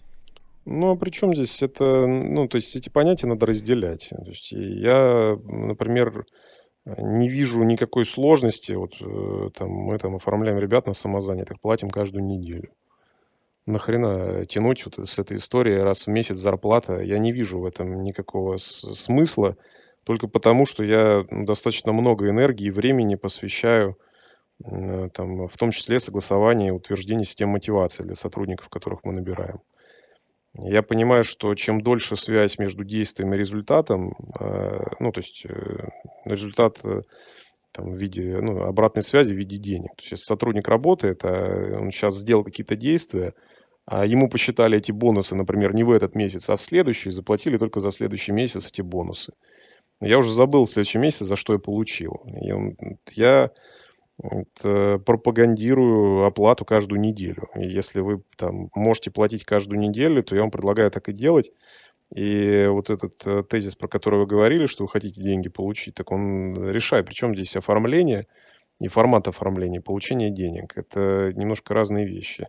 Ну, 0.65 0.91
а 0.91 0.95
при 0.95 1.11
чем 1.11 1.35
здесь 1.35 1.61
это, 1.61 2.07
ну, 2.07 2.47
то 2.47 2.57
есть 2.57 2.75
эти 2.75 2.89
понятия 2.89 3.27
надо 3.27 3.45
разделять. 3.45 4.09
То 4.09 4.25
есть 4.27 4.51
я, 4.51 5.38
например, 5.45 6.25
не 6.85 7.29
вижу 7.29 7.63
никакой 7.63 8.05
сложности, 8.05 8.73
вот 8.73 8.93
э, 8.99 9.49
там 9.55 9.69
мы 9.69 9.97
там 9.99 10.15
оформляем 10.15 10.57
ребят 10.57 10.88
на 10.88 10.93
самозанятых, 10.93 11.59
платим 11.61 11.89
каждую 11.89 12.25
неделю 12.25 12.71
нахрена 13.69 14.45
тянуть 14.45 14.85
вот 14.85 15.07
с 15.07 15.19
этой 15.19 15.38
историей 15.38 15.79
раз 15.79 16.07
в 16.07 16.09
месяц 16.09 16.35
зарплата. 16.35 17.01
Я 17.01 17.19
не 17.19 17.31
вижу 17.31 17.59
в 17.59 17.65
этом 17.65 18.03
никакого 18.03 18.57
смысла, 18.57 19.55
только 20.03 20.27
потому, 20.27 20.65
что 20.65 20.83
я 20.83 21.25
ну, 21.29 21.45
достаточно 21.45 21.93
много 21.93 22.29
энергии 22.29 22.67
и 22.67 22.71
времени 22.71 23.15
посвящаю 23.15 23.97
там, 24.61 25.47
в 25.47 25.55
том 25.57 25.71
числе 25.71 25.99
согласованию 25.99 26.73
и 26.73 26.77
утверждению 26.77 27.23
систем 27.23 27.49
мотивации 27.49 28.03
для 28.03 28.15
сотрудников, 28.15 28.69
которых 28.69 29.03
мы 29.03 29.13
набираем. 29.13 29.61
Я 30.53 30.81
понимаю, 30.81 31.23
что 31.23 31.53
чем 31.53 31.81
дольше 31.81 32.15
связь 32.15 32.57
между 32.57 32.83
действием 32.83 33.33
и 33.33 33.38
результатом, 33.38 34.15
э, 34.39 34.79
ну, 34.99 35.11
то 35.11 35.19
есть 35.19 35.45
э, 35.45 35.89
результат 36.25 36.79
э, 36.83 37.03
там, 37.71 37.91
в 37.91 37.95
виде 37.95 38.39
ну, 38.41 38.63
обратной 38.63 39.03
связи 39.03 39.33
в 39.33 39.38
виде 39.38 39.57
денег. 39.57 39.95
То 39.95 40.03
есть, 40.11 40.23
сотрудник 40.25 40.67
работает, 40.67 41.23
а 41.23 41.77
он 41.79 41.91
сейчас 41.91 42.17
сделал 42.17 42.43
какие-то 42.43 42.75
действия, 42.75 43.33
ему 43.91 44.29
посчитали 44.29 44.77
эти 44.77 44.91
бонусы, 44.91 45.36
например, 45.36 45.74
не 45.74 45.84
в 45.84 45.91
этот 45.91 46.15
месяц, 46.15 46.50
а 46.50 46.55
в 46.55 46.62
следующий, 46.62 47.12
заплатили 47.12 47.58
только 47.58 47.79
за 47.79 47.91
следующий 47.91 48.31
месяц 48.31 48.67
эти 48.67 48.81
бонусы. 48.81 49.34
Я 50.01 50.17
уже 50.17 50.31
забыл 50.31 50.65
в 50.65 50.69
следующем 50.69 51.01
месяце, 51.01 51.25
за 51.25 51.36
что 51.36 51.53
я 51.53 51.60
получил. 51.60 52.22
Я 53.12 53.51
вот, 54.17 55.05
пропагандирую 55.05 56.25
оплату 56.25 56.65
каждую 56.65 57.01
неделю. 57.01 57.50
И 57.55 57.67
если 57.67 58.01
вы 58.01 58.22
там 58.38 58.69
можете 58.75 59.12
платить 59.12 59.43
каждую 59.43 59.79
неделю, 59.79 60.24
то 60.24 60.36
я 60.36 60.41
вам 60.41 60.51
предлагаю 60.51 60.91
так 60.91 61.10
и 61.10 61.13
делать. 61.13 61.51
И 62.13 62.65
вот 62.67 62.89
этот 62.89 63.25
э, 63.27 63.43
тезис, 63.43 63.75
про 63.75 63.88
который 63.88 64.19
вы 64.19 64.25
говорили, 64.25 64.65
что 64.65 64.84
вы 64.84 64.89
хотите 64.89 65.22
деньги 65.22 65.48
получить, 65.48 65.93
так 65.93 66.12
он 66.12 66.55
решает. 66.69 67.05
Причем 67.05 67.36
здесь 67.36 67.55
оформление 67.55 68.25
и 68.79 68.88
формат 68.88 69.27
оформления, 69.27 69.79
получение 69.79 70.31
денег. 70.31 70.75
Это 70.75 71.31
немножко 71.36 71.74
разные 71.74 72.08
вещи. 72.08 72.48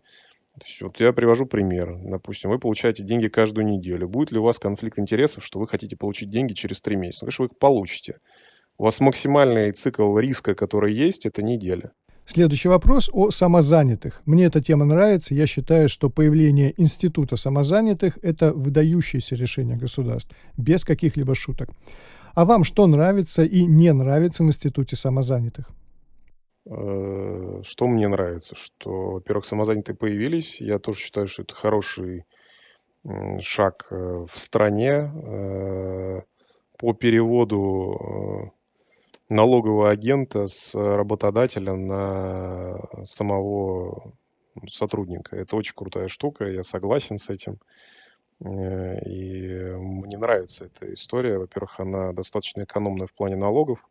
То 0.59 0.67
есть 0.67 0.83
вот 0.83 1.01
я 1.01 1.13
привожу 1.13 1.47
пример. 1.47 1.97
Допустим, 2.03 2.51
вы 2.51 2.59
получаете 2.59 3.03
деньги 3.03 3.29
каждую 3.29 3.67
неделю. 3.67 4.09
Будет 4.09 4.33
ли 4.33 4.39
у 4.39 4.43
вас 4.43 4.59
конфликт 4.59 4.99
интересов, 4.99 5.45
что 5.45 5.59
вы 5.59 5.69
хотите 5.69 5.97
получить 5.97 6.29
деньги 6.29 6.53
через 6.53 6.83
три 6.83 6.97
месяца? 6.97 7.21
Конечно, 7.25 7.45
вы 7.45 7.49
их 7.49 7.59
получите. 7.59 8.19
У 8.77 8.85
вас 8.85 9.01
максимальный 9.01 9.73
цикл 9.73 10.19
риска, 10.19 10.55
который 10.55 10.95
есть, 10.95 11.27
это 11.27 11.43
неделя. 11.43 11.93
Следующий 12.27 12.69
вопрос 12.69 13.11
о 13.13 13.31
самозанятых. 13.31 14.23
Мне 14.25 14.45
эта 14.45 14.63
тема 14.63 14.85
нравится. 14.85 15.35
Я 15.35 15.47
считаю, 15.47 15.89
что 15.89 16.11
появление 16.11 16.73
института 16.81 17.37
самозанятых– 17.37 18.19
это 18.23 18.53
выдающееся 18.53 19.35
решение 19.35 19.77
государств, 19.77 20.33
без 20.57 20.85
каких-либо 20.85 21.35
шуток. 21.35 21.71
А 22.35 22.45
вам 22.45 22.65
что 22.65 22.87
нравится 22.87 23.45
и 23.45 23.65
не 23.65 23.93
нравится 23.93 24.45
в 24.45 24.47
институте 24.47 24.95
самозанятых? 24.95 25.71
Э, 26.67 27.63
что 27.63 27.87
мне 27.87 28.09
нравится? 28.09 28.55
Что, 28.55 29.13
во-первых, 29.13 29.45
самозанятые 29.45 29.97
появились. 29.97 30.61
Я 30.61 30.79
тоже 30.79 30.99
считаю, 31.01 31.27
что 31.27 31.43
это 31.43 31.55
хороший 31.55 32.25
шаг 33.41 33.87
э, 33.91 34.27
в 34.29 34.39
стране 34.39 35.11
э, 35.13 36.23
по 36.79 36.93
переводу 36.93 38.53
налогового 39.29 39.91
агента 39.91 40.47
с 40.47 40.75
работодателя 40.75 41.75
на 41.75 42.79
самого 43.05 44.13
сотрудника. 44.69 45.37
Это 45.37 45.57
очень 45.57 45.75
крутая 45.75 46.09
штука, 46.09 46.47
я 46.47 46.63
согласен 46.63 47.17
с 47.17 47.31
этим. 47.31 47.59
И 48.43 48.47
мне 49.77 50.17
нравится 50.19 50.65
эта 50.65 50.93
история. 50.93 51.39
Во-первых, 51.39 51.79
она 51.79 52.13
достаточно 52.13 52.65
экономная 52.65 53.07
в 53.07 53.15
плане 53.15 53.37
налогов. 53.37 53.87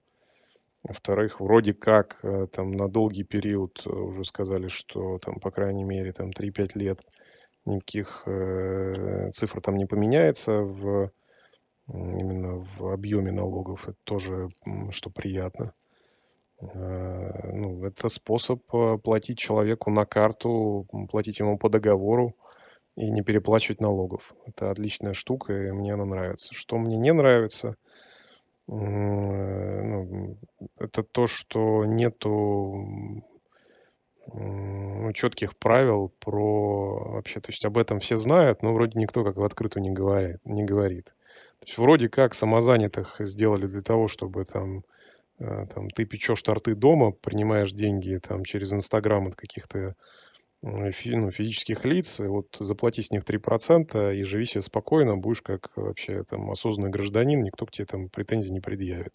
Во-вторых, 0.84 1.42
вроде 1.42 1.74
как 1.74 2.20
э, 2.24 2.48
там 2.52 2.72
на 2.72 2.88
долгий 2.88 3.24
период 3.24 3.82
э, 3.86 3.90
уже 3.90 4.24
сказали, 4.24 4.70
что 4.70 5.18
там, 5.18 5.40
по 5.40 5.52
крайней 5.52 5.84
мере, 5.84 6.14
там 6.14 6.30
3-5 6.30 6.72
лет 6.76 7.02
никаких 7.66 8.24
э, 8.26 9.30
цифр 9.34 9.62
там 9.62 9.76
не 9.76 9.86
поменяется 9.86 10.62
в 10.62 11.12
именно 11.90 12.66
в 12.78 12.94
объеме 12.94 13.32
налогов. 13.32 13.90
Это 13.90 13.98
тоже, 14.06 14.48
что 14.92 15.10
приятно. 15.10 15.74
Э, 16.62 17.52
ну, 17.52 17.84
это 17.84 18.08
способ 18.08 18.62
э, 18.74 18.98
платить 19.04 19.38
человеку 19.38 19.92
на 19.92 20.06
карту, 20.06 20.88
платить 21.12 21.40
ему 21.40 21.58
по 21.58 21.70
договору 21.70 22.36
и 22.96 23.10
не 23.12 23.22
переплачивать 23.22 23.82
налогов. 23.82 24.34
Это 24.46 24.72
отличная 24.72 25.14
штука, 25.14 25.52
и 25.52 25.72
мне 25.72 25.94
она 25.94 26.06
нравится. 26.06 26.54
Что 26.54 26.78
мне 26.78 26.96
не 26.96 27.12
нравится– 27.12 27.76
ну, 28.72 30.38
это 30.78 31.04
то, 31.04 31.28
что 31.28 31.86
нету 31.86 33.24
ну, 34.34 35.12
четких 35.14 35.58
правил 35.58 36.14
про 36.20 37.14
вообще, 37.14 37.40
то 37.40 37.50
есть 37.50 37.66
об 37.66 37.78
этом 37.78 38.00
все 38.00 38.16
знают, 38.16 38.62
но 38.62 38.74
вроде 38.74 39.00
никто 39.00 39.24
как 39.24 39.38
в 39.38 39.44
открытую 39.44 39.84
не 39.84 39.92
говорит. 39.92 40.38
Не 40.46 40.64
говорит. 40.64 41.06
То 41.60 41.66
есть 41.66 41.78
вроде 41.78 42.10
как 42.10 42.34
самозанятых 42.34 43.16
сделали 43.20 43.66
для 43.66 43.82
того, 43.82 44.08
чтобы 44.08 44.46
там 44.46 44.84
э, 45.40 45.66
там, 45.74 45.90
ты 45.90 46.06
печешь 46.06 46.42
торты 46.42 46.76
дома, 46.76 47.12
принимаешь 47.12 47.72
деньги 47.72 48.16
там 48.16 48.44
через 48.46 48.72
Инстаграм 48.72 49.28
от 49.28 49.36
каких-то 49.36 49.96
фи, 50.64 51.16
ну, 51.16 51.32
физических 51.32 51.86
лиц, 51.86 52.20
вот 52.20 52.48
заплати 52.60 53.02
с 53.02 53.12
них 53.12 53.24
3% 53.24 54.16
и 54.16 54.24
живи 54.24 54.46
себе 54.46 54.62
спокойно, 54.62 55.18
будешь 55.18 55.42
как 55.42 55.72
вообще 55.76 56.24
там 56.24 56.52
осознанный 56.52 56.92
гражданин, 56.92 57.42
никто 57.42 57.66
к 57.66 57.72
тебе 57.72 57.86
там 57.86 58.10
претензий 58.10 58.52
не 58.52 58.60
предъявит. 58.60 59.14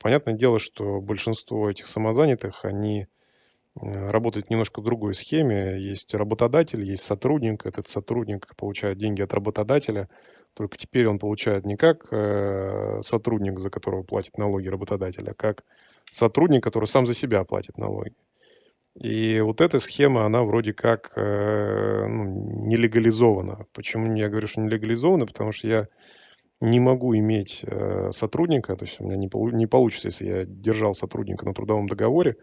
Понятное 0.00 0.34
дело, 0.34 0.58
что 0.58 1.00
большинство 1.00 1.70
этих 1.70 1.86
самозанятых, 1.86 2.64
они 2.64 3.06
Э, 3.80 4.10
работает 4.10 4.50
немножко 4.50 4.80
в 4.80 4.84
другой 4.84 5.14
схеме. 5.14 5.80
Есть 5.80 6.14
работодатель, 6.14 6.82
есть 6.82 7.04
сотрудник. 7.04 7.66
Этот 7.66 7.88
сотрудник 7.88 8.54
получает 8.56 8.98
деньги 8.98 9.22
от 9.22 9.32
работодателя. 9.32 10.08
Только 10.54 10.76
теперь 10.76 11.06
он 11.06 11.18
получает 11.18 11.64
не 11.64 11.76
как 11.76 12.12
э, 12.12 13.00
сотрудник, 13.02 13.58
за 13.58 13.70
которого 13.70 14.02
платит 14.02 14.36
налоги 14.36 14.68
работодателя, 14.68 15.30
а 15.30 15.34
как 15.34 15.64
сотрудник, 16.10 16.62
который 16.62 16.84
сам 16.84 17.06
за 17.06 17.14
себя 17.14 17.44
платит 17.44 17.78
налоги. 17.78 18.14
И 19.00 19.40
вот 19.40 19.60
эта 19.60 19.78
схема, 19.78 20.26
она 20.26 20.42
вроде 20.42 20.74
как 20.74 21.12
э, 21.16 22.06
ну, 22.06 22.66
не. 22.66 23.66
Почему 23.72 24.14
я 24.14 24.28
говорю, 24.28 24.46
что 24.46 24.60
не 24.60 24.68
легализована? 24.68 25.26
Потому 25.26 25.52
что 25.52 25.68
я 25.68 25.88
не 26.60 26.78
могу 26.78 27.16
иметь 27.16 27.64
сотрудника, 28.10 28.76
то 28.76 28.84
есть 28.84 29.00
у 29.00 29.04
меня 29.04 29.16
не, 29.16 29.28
не 29.56 29.66
получится, 29.66 30.08
если 30.08 30.26
я 30.26 30.44
держал 30.44 30.94
сотрудника 30.94 31.44
на 31.44 31.54
трудовом 31.54 31.88
договоре, 31.88 32.36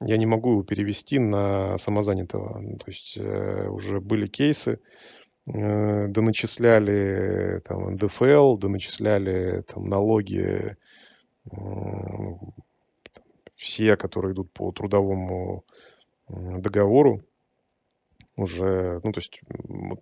я 0.00 0.16
не 0.16 0.26
могу 0.26 0.52
его 0.52 0.62
перевести 0.62 1.18
на 1.18 1.76
самозанятого. 1.78 2.58
Ну, 2.58 2.76
то 2.76 2.84
есть 2.88 3.16
э, 3.16 3.68
уже 3.68 4.00
были 4.00 4.26
кейсы, 4.26 4.80
э, 5.46 6.06
доначисляли 6.08 7.62
там 7.64 7.94
НДФЛ, 7.94 8.58
доначисляли 8.58 9.62
там 9.62 9.88
налоги, 9.88 10.76
э, 11.50 11.56
все, 13.54 13.96
которые 13.96 14.34
идут 14.34 14.52
по 14.52 14.70
трудовому 14.70 15.64
договору, 16.28 17.22
уже, 18.36 19.00
ну, 19.02 19.12
то 19.12 19.18
есть, 19.18 19.40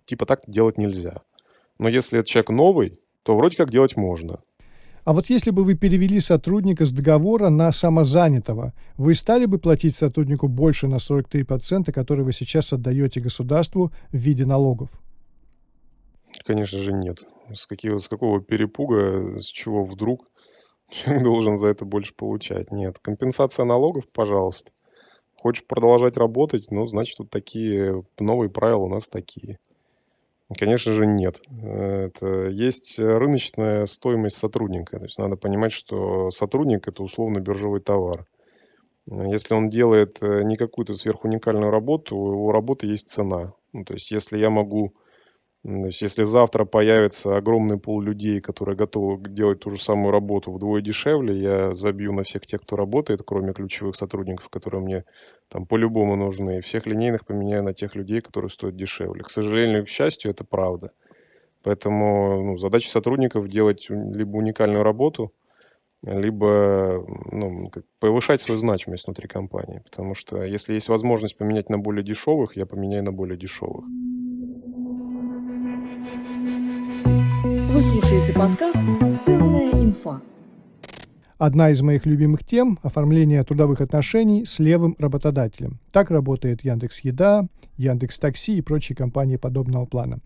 типа 0.05 0.25
так 0.25 0.41
делать 0.47 0.77
нельзя. 0.77 1.21
Но 1.79 1.89
если 1.89 2.19
это 2.19 2.29
человек 2.29 2.49
новый, 2.49 2.99
то 3.23 3.35
вроде 3.35 3.57
как 3.57 3.69
делать 3.69 3.95
можно. 3.95 4.41
А 5.05 5.13
вот 5.13 5.27
если 5.29 5.51
бы 5.51 5.63
вы 5.63 5.75
перевели 5.75 6.19
сотрудника 6.19 6.83
с 6.85 6.91
договора 6.91 7.49
на 7.49 7.71
самозанятого, 7.71 8.73
вы 8.97 9.13
стали 9.13 9.45
бы 9.45 9.59
платить 9.59 9.95
сотруднику 9.95 10.47
больше 10.47 10.87
на 10.87 10.95
43%, 10.95 11.91
которые 11.91 12.25
вы 12.25 12.33
сейчас 12.33 12.73
отдаете 12.73 13.21
государству 13.21 13.91
в 14.11 14.17
виде 14.17 14.45
налогов? 14.45 14.89
Конечно 16.43 16.79
же 16.79 16.91
нет. 16.91 17.23
С, 17.53 17.67
каких, 17.67 17.99
с 17.99 18.07
какого 18.07 18.41
перепуга, 18.41 19.39
с 19.39 19.45
чего 19.45 19.83
вдруг 19.83 20.27
человек 20.89 21.23
должен 21.23 21.55
за 21.55 21.67
это 21.67 21.85
больше 21.85 22.15
получать? 22.15 22.71
Нет. 22.71 22.97
Компенсация 22.99 23.65
налогов, 23.65 24.05
пожалуйста. 24.11 24.71
Хочешь 25.45 25.67
продолжать 25.67 26.17
работать, 26.17 26.71
ну, 26.71 26.87
значит, 26.87 27.19
вот 27.19 27.29
такие 27.29 28.03
новые 28.19 28.49
правила 28.49 28.79
у 28.79 28.89
нас 28.89 29.07
такие. 29.07 29.59
Конечно 30.57 30.91
же, 30.91 31.05
нет. 31.05 31.39
Это 31.61 32.49
есть 32.49 32.97
рыночная 32.97 33.85
стоимость 33.85 34.37
сотрудника. 34.37 34.97
То 34.97 35.03
есть 35.03 35.19
надо 35.19 35.35
понимать, 35.35 35.71
что 35.71 36.31
сотрудник– 36.31 36.87
это 36.87 37.03
условно 37.03 37.41
биржевой 37.41 37.79
товар. 37.79 38.25
Если 39.05 39.53
он 39.53 39.69
делает 39.69 40.17
э, 40.23 40.41
не 40.41 40.55
какую-то 40.57 40.95
сверхуникальную 40.95 41.69
работу, 41.69 42.17
у 42.17 42.31
его 42.31 42.51
работы 42.51 42.87
есть 42.87 43.09
цена. 43.09 43.53
Ну, 43.71 43.85
то 43.85 43.93
есть 43.93 44.09
если 44.09 44.39
я 44.39 44.49
могу 44.49 44.95
то 45.65 45.87
есть, 45.87 46.03
если 46.03 46.21
завтра 46.21 46.63
появится 46.65 47.37
огромный 47.37 47.79
пул 47.79 47.99
людей, 47.99 48.39
которые 48.39 48.75
готовы 48.75 49.19
делать 49.27 49.61
ту 49.61 49.71
же 49.71 49.81
самую 49.81 50.11
работу 50.11 50.51
вдвое 50.51 50.83
дешевле, 50.83 51.41
я 51.41 51.73
забью 51.73 52.13
на 52.13 52.21
всех 52.21 52.45
тех, 52.45 52.61
кто 52.61 52.75
работает, 52.75 53.23
кроме 53.25 53.51
ключевых 53.51 53.95
сотрудников, 53.95 54.49
которые 54.49 54.81
мне 54.83 55.05
там 55.49 55.65
по-любому 55.65 56.15
нужны, 56.15 56.59
и 56.59 56.61
всех 56.61 56.85
линейных 56.85 57.25
поменяю 57.25 57.63
на 57.63 57.73
тех 57.73 57.95
людей, 57.95 58.21
которые 58.21 58.51
стоят 58.51 58.75
дешевле. 58.75 59.23
К 59.23 59.31
сожалению, 59.31 59.85
к 59.85 59.89
счастью, 59.89 60.29
это 60.29 60.43
правда. 60.43 60.91
Поэтому 61.63 62.43
ну, 62.43 62.57
задача 62.59 62.91
сотрудников 62.91 63.47
делать 63.47 63.87
либо 63.89 64.37
уникальную 64.37 64.83
работу, 64.83 65.33
либо 66.03 67.03
ну, 67.31 67.71
повышать 67.97 68.39
свою 68.39 68.59
значимость 68.59 69.07
внутри 69.07 69.27
компании. 69.27 69.81
Потому 69.83 70.13
что 70.13 70.43
если 70.43 70.75
есть 70.75 70.89
возможность 70.89 71.37
поменять 71.37 71.71
на 71.71 71.79
более 71.79 72.03
дешевых, 72.03 72.55
я 72.55 72.67
поменяю 72.67 73.03
на 73.03 73.11
более 73.11 73.35
дешевых. 73.35 73.83
Вы 76.25 77.81
слушаете 77.81 78.33
подкаст 78.33 78.79
«Ценная 79.23 79.71
инфа». 79.73 80.21
Одна 81.37 81.69
из 81.69 81.83
моих 81.83 82.07
любимых 82.07 82.43
тем– 82.43 82.79
оформление 82.81 83.43
трудовых 83.43 83.79
отношений 83.79 84.43
с 84.43 84.57
левым 84.57 84.95
работодателем. 84.97 85.79
Так 85.91 86.09
работает 86.09 86.63
Яндекс 86.63 87.01
Еда, 87.01 87.47
Яндекс 87.77 88.17
Такси 88.17 88.57
и 88.57 88.61
прочие 88.61 88.95
компании 88.95 89.35
подобного 89.35 89.85
плана. 89.85 90.17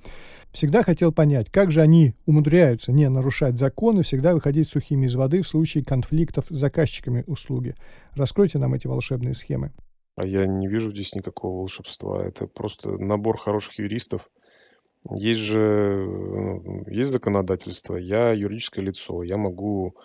Всегда 0.53 0.83
хотел 0.83 1.11
понять, 1.11 1.49
как 1.49 1.69
же 1.71 1.81
они 1.81 2.13
умудряются 2.25 2.93
не 2.93 3.09
нарушать 3.09 3.57
законы, 3.57 4.03
всегда 4.03 4.33
выходить 4.33 4.69
сухими 4.69 5.05
из 5.05 5.15
воды 5.15 5.41
в 5.41 5.47
случае 5.47 5.83
конфликтов 5.83 6.45
с 6.49 6.55
заказчиками 6.55 7.25
услуги. 7.27 7.75
Раскройте 8.13 8.57
нам 8.57 8.73
эти 8.73 8.87
волшебные 8.87 9.33
схемы. 9.33 9.73
А 10.15 10.25
я 10.25 10.45
не 10.45 10.67
вижу 10.67 10.91
здесь 10.91 11.13
никакого 11.15 11.59
волшебства. 11.59 12.21
Это 12.21 12.47
просто 12.47 12.91
набор 12.91 13.37
хороших 13.37 13.79
юристов, 13.79 14.29
есть 15.11 15.41
же 15.41 16.05
ну, 16.05 16.83
есть 16.87 17.11
законодательство, 17.11 17.95
я 17.95 18.31
юридическое 18.31 18.83
лицо, 18.83 19.23
я 19.23 19.37
могу 19.37 19.95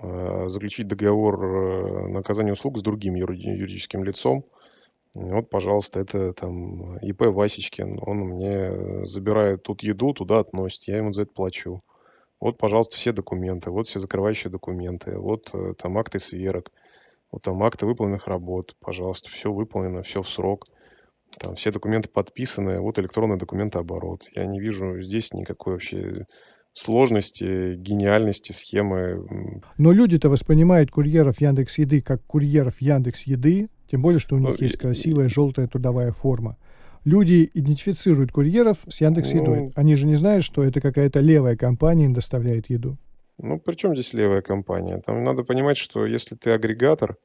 э, 0.00 0.48
заключить 0.48 0.88
договор 0.88 1.44
э, 1.44 2.08
на 2.08 2.20
оказание 2.20 2.52
услуг 2.52 2.78
с 2.78 2.82
другим 2.82 3.14
юридическим 3.14 4.04
лицом. 4.04 4.44
Вот, 5.14 5.50
пожалуйста, 5.50 6.00
это 6.00 6.32
там 6.32 6.96
ИП 6.98 7.26
Васечкин, 7.26 7.98
он 8.00 8.18
мне 8.18 9.04
забирает 9.06 9.62
тут 9.62 9.82
еду, 9.82 10.14
туда 10.14 10.38
относит, 10.38 10.84
я 10.84 10.96
ему 10.96 11.12
за 11.12 11.22
это 11.22 11.32
плачу. 11.32 11.82
Вот, 12.40 12.58
пожалуйста, 12.58 12.96
все 12.96 13.12
документы, 13.12 13.70
вот 13.70 13.86
все 13.86 13.98
закрывающие 14.00 14.50
документы, 14.50 15.16
вот 15.18 15.50
э, 15.54 15.74
там 15.78 15.96
акты 15.98 16.18
сверок, 16.18 16.72
вот 17.30 17.42
там 17.42 17.62
акты 17.62 17.86
выполненных 17.86 18.26
работ, 18.26 18.74
пожалуйста, 18.80 19.30
все 19.30 19.52
выполнено, 19.52 20.02
все 20.02 20.22
в 20.22 20.28
срок. 20.28 20.64
Там 21.38 21.56
все 21.56 21.70
документы 21.70 22.08
подписаны, 22.08 22.80
вот 22.80 22.98
электронный 22.98 23.38
документооборот. 23.38 24.28
Я 24.34 24.46
не 24.46 24.60
вижу 24.60 25.00
здесь 25.00 25.32
никакой 25.32 25.74
вообще 25.74 26.26
сложности, 26.72 27.74
гениальности 27.74 28.52
схемы. 28.52 29.60
Но 29.78 29.92
люди-то 29.92 30.30
воспринимают 30.30 30.90
курьеров 30.90 31.40
Яндекс 31.40 31.78
Еды 31.78 32.00
как 32.00 32.22
курьеров 32.24 32.80
Яндекс 32.80 33.24
Еды, 33.24 33.68
тем 33.90 34.02
более, 34.02 34.18
что 34.18 34.36
у 34.36 34.38
них 34.38 34.58
ну, 34.58 34.64
есть 34.64 34.78
красивая 34.78 35.28
желтая 35.28 35.66
трудовая 35.66 36.12
форма. 36.12 36.56
Люди 37.04 37.50
идентифицируют 37.52 38.32
курьеров 38.32 38.78
с 38.88 39.00
Яндекс 39.00 39.32
Едой. 39.34 39.60
Ну, 39.60 39.72
Они 39.74 39.96
же 39.96 40.06
не 40.06 40.14
знают, 40.14 40.44
что 40.44 40.62
это 40.62 40.80
какая-то 40.80 41.20
левая 41.20 41.56
компания 41.56 42.08
доставляет 42.08 42.70
еду. 42.70 42.96
Ну, 43.38 43.58
при 43.58 43.74
чем 43.74 43.92
здесь 43.94 44.12
левая 44.14 44.40
компания? 44.40 45.02
Там 45.04 45.24
надо 45.24 45.42
понимать, 45.42 45.76
что 45.76 46.06
если 46.06 46.36
ты 46.36 46.52
агрегатор, 46.52 47.16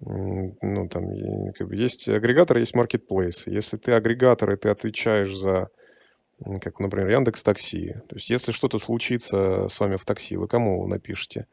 ну, 0.00 0.88
там 0.88 1.52
как 1.52 1.68
бы 1.68 1.76
есть 1.76 2.08
агрегатор, 2.08 2.58
есть 2.58 2.74
маркетплейс. 2.74 3.46
Если 3.46 3.76
ты 3.76 3.92
агрегатор, 3.92 4.52
и 4.52 4.56
ты 4.56 4.70
отвечаешь 4.70 5.34
за, 5.36 5.68
как, 6.60 6.80
например, 6.80 7.10
Яндекс 7.10 7.42
Такси. 7.42 7.94
То 8.08 8.16
есть, 8.16 8.30
если 8.30 8.52
что-то 8.52 8.78
случится 8.78 9.68
с 9.68 9.78
вами 9.78 9.96
в 9.96 10.04
такси, 10.04 10.36
вы 10.36 10.48
кому 10.48 10.86
напишете? 10.86 11.46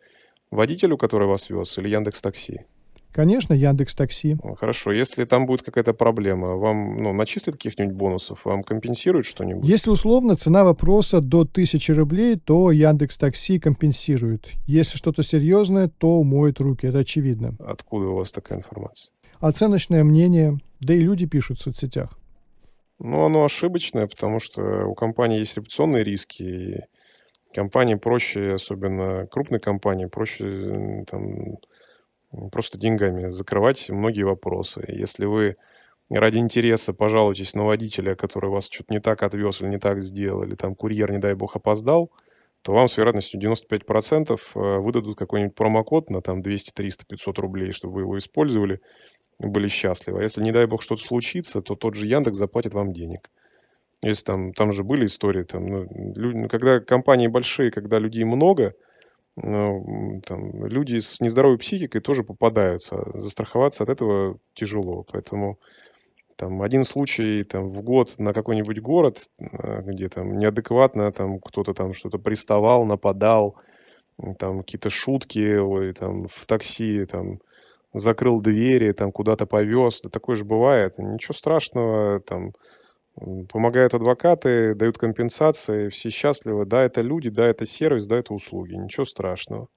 Водителю, 0.49 0.97
который 0.97 1.27
вас 1.27 1.49
вез, 1.49 1.77
или 1.77 1.89
Яндекс 1.89 2.21
Такси? 2.21 2.65
Конечно, 3.11 3.53
Яндекс 3.53 3.95
Такси. 3.95 4.37
Хорошо, 4.59 4.91
если 4.91 5.25
там 5.25 5.45
будет 5.45 5.63
какая-то 5.63 5.93
проблема, 5.93 6.55
вам 6.55 7.01
ну, 7.01 7.13
начислят 7.13 7.55
каких-нибудь 7.55 7.95
бонусов, 7.95 8.45
вам 8.45 8.63
компенсируют 8.63 9.25
что-нибудь? 9.25 9.67
Если 9.67 9.89
условно 9.89 10.35
цена 10.35 10.63
вопроса 10.63 11.19
до 11.19 11.41
1000 11.41 11.95
рублей, 11.95 12.35
то 12.37 12.71
Яндекс 12.71 13.17
Такси 13.17 13.59
компенсирует. 13.59 14.51
Если 14.67 14.97
что-то 14.97 15.23
серьезное, 15.23 15.87
то 15.87 16.19
умоет 16.19 16.59
руки, 16.59 16.85
это 16.85 16.99
очевидно. 16.99 17.55
Откуда 17.59 18.07
у 18.07 18.15
вас 18.15 18.31
такая 18.31 18.59
информация? 18.59 19.11
Оценочное 19.39 20.03
мнение, 20.03 20.59
да 20.79 20.93
и 20.93 20.99
люди 20.99 21.25
пишут 21.25 21.59
в 21.59 21.61
соцсетях. 21.61 22.17
Ну, 22.99 23.25
оно 23.25 23.43
ошибочное, 23.43 24.07
потому 24.07 24.39
что 24.39 24.85
у 24.85 24.95
компании 24.95 25.39
есть 25.39 25.55
репутационные 25.55 26.03
риски, 26.03 26.43
и 26.43 26.79
компании 27.53 27.95
проще, 27.95 28.53
особенно 28.53 29.27
крупные 29.27 29.59
компании, 29.59 30.05
проще 30.05 31.05
там, 31.09 31.57
просто 32.51 32.77
деньгами 32.77 33.29
закрывать 33.29 33.89
многие 33.89 34.23
вопросы. 34.23 34.83
Если 34.87 35.25
вы 35.25 35.55
ради 36.09 36.37
интереса 36.37 36.93
пожалуйтесь 36.93 37.53
на 37.53 37.65
водителя, 37.65 38.15
который 38.15 38.49
вас 38.49 38.69
что-то 38.69 38.93
не 38.93 38.99
так 38.99 39.23
отвез 39.23 39.61
или 39.61 39.69
не 39.69 39.79
так 39.79 40.01
сделал, 40.01 40.43
или 40.43 40.55
там 40.55 40.75
курьер, 40.75 41.11
не 41.11 41.19
дай 41.19 41.33
бог, 41.33 41.55
опоздал, 41.55 42.11
то 42.61 42.73
вам 42.73 42.87
с 42.87 42.97
вероятностью 42.97 43.39
95% 43.39 44.39
э, 44.55 44.79
выдадут 44.79 45.17
какой-нибудь 45.17 45.55
промокод 45.55 46.09
на 46.09 46.21
там 46.21 46.41
200, 46.41 46.71
300, 46.71 47.05
500 47.05 47.39
рублей, 47.39 47.71
чтобы 47.71 47.95
вы 47.95 48.01
его 48.01 48.17
использовали 48.17 48.81
были 49.39 49.67
счастливы. 49.67 50.19
А 50.19 50.23
если, 50.23 50.41
не 50.41 50.51
дай 50.51 50.65
бог, 50.65 50.81
что-то 50.81 51.03
случится, 51.03 51.61
то 51.61 51.75
тот 51.75 51.93
же 51.95 52.07
Яндекс 52.07 52.37
заплатит 52.37 52.73
вам 52.73 52.91
денег. 52.91 53.29
Если 54.01 54.25
там, 54.25 54.53
там 54.53 54.71
же 54.71 54.83
были 54.83 55.05
истории, 55.05 55.43
там, 55.43 55.65
ну, 55.67 55.87
люди, 56.15 56.47
когда 56.47 56.79
компании 56.79 57.27
большие, 57.27 57.71
когда 57.71 57.99
людей 57.99 58.23
много– 58.23 58.73
ну, 59.39 60.21
там, 60.25 60.65
люди 60.65 60.99
с 60.99 61.21
нездоровой 61.21 61.59
психикой 61.59 62.01
тоже 62.01 62.23
попадаются. 62.23 63.03
Застраховаться 63.13 63.83
от 63.83 63.89
этого 63.89 64.39
тяжело. 64.55 65.05
Поэтому 65.11 65.59
там 66.37 66.63
один 66.63 66.83
случай 66.83 67.43
там, 67.43 67.69
в 67.69 67.83
год 67.83 68.15
на 68.17 68.33
какой-нибудь 68.33 68.79
город, 68.81 69.29
э, 69.39 69.81
где 69.83 70.09
там 70.09 70.37
неадекватно 70.39 71.11
там 71.11 71.39
кто-то 71.39 71.73
там 71.73 71.93
что-то 71.93 72.17
приставал, 72.17 72.85
нападал, 72.85 73.57
там 74.39 74.59
какие-то 74.59 74.89
шутки, 74.89 75.57
ой, 75.57 75.93
там 75.93 76.27
в 76.27 76.45
такси 76.47 77.05
там 77.05 77.39
закрыл 77.93 78.41
двери, 78.41 78.91
там 78.91 79.11
куда-то 79.11 79.45
повез, 79.45 80.01
да 80.01 80.09
такое 80.09 80.35
же 80.35 80.45
бывает. 80.45 80.97
Ничего 80.97 81.33
страшного, 81.33 82.21
там 82.21 82.53
помогают 83.49 83.93
адвокаты, 83.93 84.75
дают 84.75 84.97
компенсации, 84.97 85.89
все 85.89 86.09
счастливы. 86.09 86.65
Да, 86.65 86.83
это 86.83 87.01
люди, 87.01 87.29
да, 87.29 87.47
это 87.47 87.65
сервис, 87.65 88.07
да, 88.07 88.17
это 88.17 88.33
услуги. 88.33 88.75
Ничего 88.75 89.05
страшного. 89.05 89.67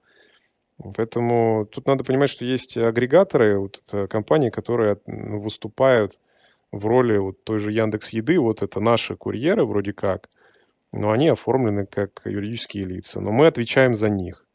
Поэтому 0.95 1.65
тут 1.65 1.87
надо 1.87 2.03
понимать, 2.03 2.29
что 2.29 2.45
есть 2.45 2.77
агрегаторы, 2.77 3.59
вот 3.59 3.81
это 3.85 4.07
компании, 4.07 4.49
которые 4.49 4.97
выступают 5.05 6.17
в 6.71 6.85
роли 6.85 7.17
вот 7.17 7.43
той 7.43 7.59
же 7.59 7.71
Яндекс 7.71 8.13
Еды. 8.13 8.39
Вот 8.39 8.63
это 8.63 8.79
наши 8.79 9.15
курьеры 9.15 9.65
вроде 9.65 9.93
как, 9.93 10.29
но 10.91 11.11
они 11.11 11.29
оформлены 11.29 11.85
как 11.85 12.21
юридические 12.25 12.85
лица. 12.85 13.21
Но 13.21 13.31
мы 13.31 13.47
отвечаем 13.47 13.93
за 13.93 14.09
них. 14.09 14.45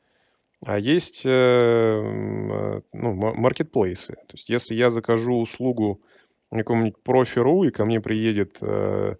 А 0.65 0.79
есть 0.79 1.27
э, 1.27 1.31
э 1.31 2.81
ну, 2.93 3.13
маркетплейсы. 3.13 4.15
То 4.15 4.33
есть 4.33 4.49
если 4.49 4.75
я 4.75 4.91
закажу 4.91 5.39
услугу 5.39 6.01
какому-нибудь 6.51 7.03
профи.ру, 7.03 7.65
и 7.65 7.71
ко 7.71 7.85
мне 7.85 8.01
приедет 8.01 8.59
э, 8.61 9.17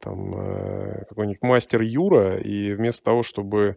там 0.00 0.34
э, 0.34 1.04
какой-нибудь 1.08 1.42
мастер 1.42 1.82
Юра, 1.82 2.38
и 2.38 2.72
вместо 2.74 3.04
того, 3.04 3.22
чтобы 3.22 3.76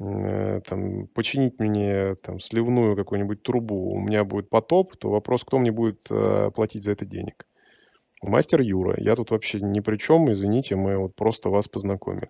э, 0.00 0.60
там 0.60 1.06
починить 1.08 1.58
мне 1.58 2.14
там 2.16 2.40
сливную 2.40 2.96
какую-нибудь 2.96 3.42
трубу, 3.42 3.90
у 3.90 3.98
меня 3.98 4.24
будет 4.24 4.50
потоп, 4.50 4.96
то 4.96 5.10
вопрос, 5.10 5.44
кто 5.44 5.58
мне 5.58 5.72
будет 5.72 6.06
э, 6.10 6.50
платить 6.54 6.84
за 6.84 6.92
это 6.92 7.04
денег? 7.04 7.46
Мастер 8.22 8.60
Юра. 8.60 8.94
Я 8.98 9.14
тут 9.14 9.30
вообще 9.30 9.60
ни 9.60 9.80
при 9.80 9.98
чем, 9.98 10.32
извините, 10.32 10.74
мы 10.74 10.96
вот 10.96 11.14
просто 11.14 11.50
вас 11.50 11.68
познакомим. 11.68 12.28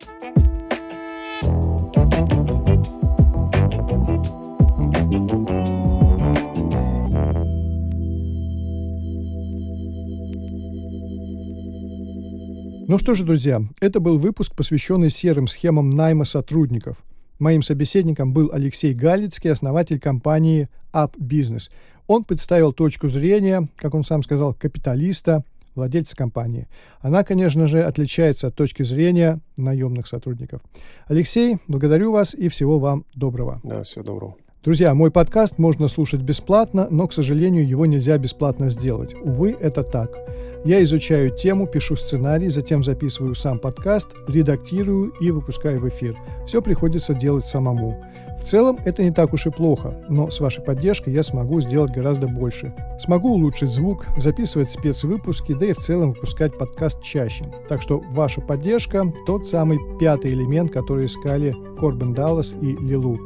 Ну 12.88 12.98
что 12.98 13.14
же, 13.14 13.24
друзья, 13.24 13.62
это 13.80 13.98
был 13.98 14.16
выпуск, 14.16 14.54
посвященный 14.54 15.10
серым 15.10 15.48
схемам 15.48 15.90
найма 15.90 16.24
сотрудников. 16.24 16.98
Моим 17.40 17.62
собеседником 17.62 18.32
был 18.32 18.50
Алексей 18.52 18.94
Галицкий, 18.94 19.50
основатель 19.50 19.98
компании 19.98 20.68
Up 20.92 21.16
Business. 21.18 21.68
Он 22.06 22.22
представил 22.22 22.72
точку 22.72 23.08
зрения, 23.08 23.68
как 23.74 23.94
он 23.94 24.04
сам 24.04 24.22
сказал, 24.22 24.54
капиталиста, 24.54 25.42
владельца 25.74 26.14
компании. 26.14 26.68
Она, 27.00 27.24
конечно 27.24 27.66
же, 27.66 27.82
отличается 27.82 28.46
от 28.46 28.54
точки 28.54 28.84
зрения 28.84 29.40
наемных 29.56 30.06
сотрудников. 30.06 30.60
Алексей, 31.08 31.58
благодарю 31.66 32.12
вас 32.12 32.34
и 32.34 32.48
всего 32.48 32.78
вам 32.78 33.04
доброго. 33.16 33.60
Да, 33.64 33.82
всего 33.82 34.04
доброго. 34.04 34.36
Друзья, 34.66 34.94
мой 34.94 35.12
подкаст 35.12 35.58
можно 35.58 35.86
слушать 35.86 36.22
бесплатно, 36.22 36.88
но, 36.90 37.06
к 37.06 37.12
сожалению, 37.12 37.64
его 37.64 37.86
нельзя 37.86 38.18
бесплатно 38.18 38.68
сделать. 38.68 39.14
Увы, 39.14 39.56
это 39.60 39.84
так. 39.84 40.18
Я 40.64 40.82
изучаю 40.82 41.30
тему, 41.30 41.68
пишу 41.68 41.94
сценарий, 41.94 42.48
затем 42.48 42.82
записываю 42.82 43.36
сам 43.36 43.60
подкаст, 43.60 44.08
редактирую 44.26 45.12
и 45.20 45.30
выпускаю 45.30 45.78
в 45.78 45.88
эфир. 45.88 46.16
Все 46.48 46.60
приходится 46.60 47.14
делать 47.14 47.46
самому. 47.46 48.04
В 48.40 48.44
целом 48.44 48.80
это 48.84 49.04
не 49.04 49.12
так 49.12 49.32
уж 49.32 49.46
и 49.46 49.50
плохо, 49.50 49.94
но 50.08 50.30
с 50.30 50.40
вашей 50.40 50.64
поддержкой 50.64 51.14
я 51.14 51.22
смогу 51.22 51.60
сделать 51.60 51.92
гораздо 51.92 52.26
больше. 52.26 52.74
Смогу 52.98 53.34
улучшить 53.34 53.70
звук, 53.70 54.04
записывать 54.16 54.68
спецвыпуски, 54.68 55.54
да 55.54 55.66
и 55.66 55.74
в 55.74 55.78
целом 55.78 56.12
выпускать 56.12 56.58
подкаст 56.58 57.00
чаще. 57.04 57.44
Так 57.68 57.82
что 57.82 58.02
ваша 58.10 58.40
поддержка– 58.40 59.04
тот 59.28 59.46
самый 59.46 59.78
пятый 60.00 60.32
элемент, 60.32 60.72
который 60.72 61.06
искали 61.06 61.54
Корбен 61.78 62.14
Даллас 62.14 62.56
и 62.60 62.74
Лилу. 62.78 63.20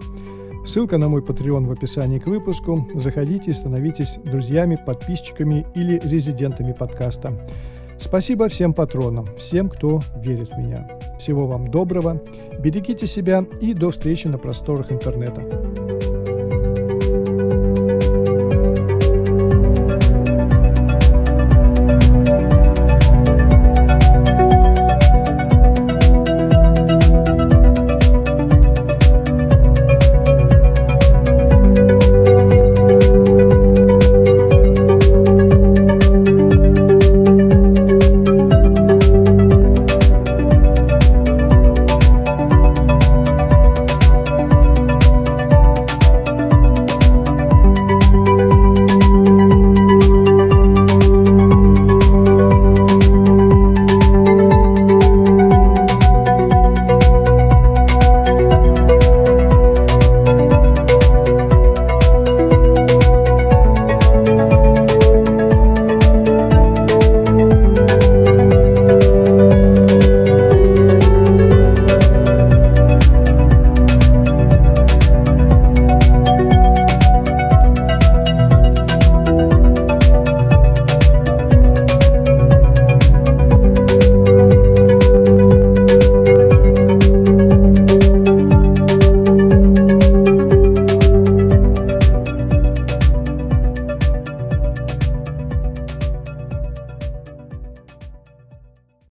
Ссылка 0.65 0.99
на 0.99 1.09
мой 1.09 1.23
Patreon 1.23 1.67
в 1.67 1.73
описании 1.73 2.19
к 2.19 2.27
выпуску. 2.27 2.87
Заходите 2.95 3.51
и 3.51 3.55
становитесь 3.55 4.19
друзьями, 4.25 4.79
подписчиками 4.87 5.67
или 5.75 5.99
резидентами 6.05 6.73
подкаста. 6.73 7.33
Спасибо 7.99 8.49
всем 8.49 8.73
патронам, 8.73 9.27
всем, 9.37 9.69
кто 9.69 10.01
верит 10.17 10.51
в 10.51 10.59
меня. 10.59 10.89
Всего 11.19 11.47
вам 11.47 11.71
доброго, 11.71 12.23
берегите 12.59 13.07
себя 13.07 13.45
и 13.61 13.75
до 13.75 13.91
встречи 13.91 14.27
на 14.27 14.39
просторах 14.39 14.91
интернета. 14.91 16.00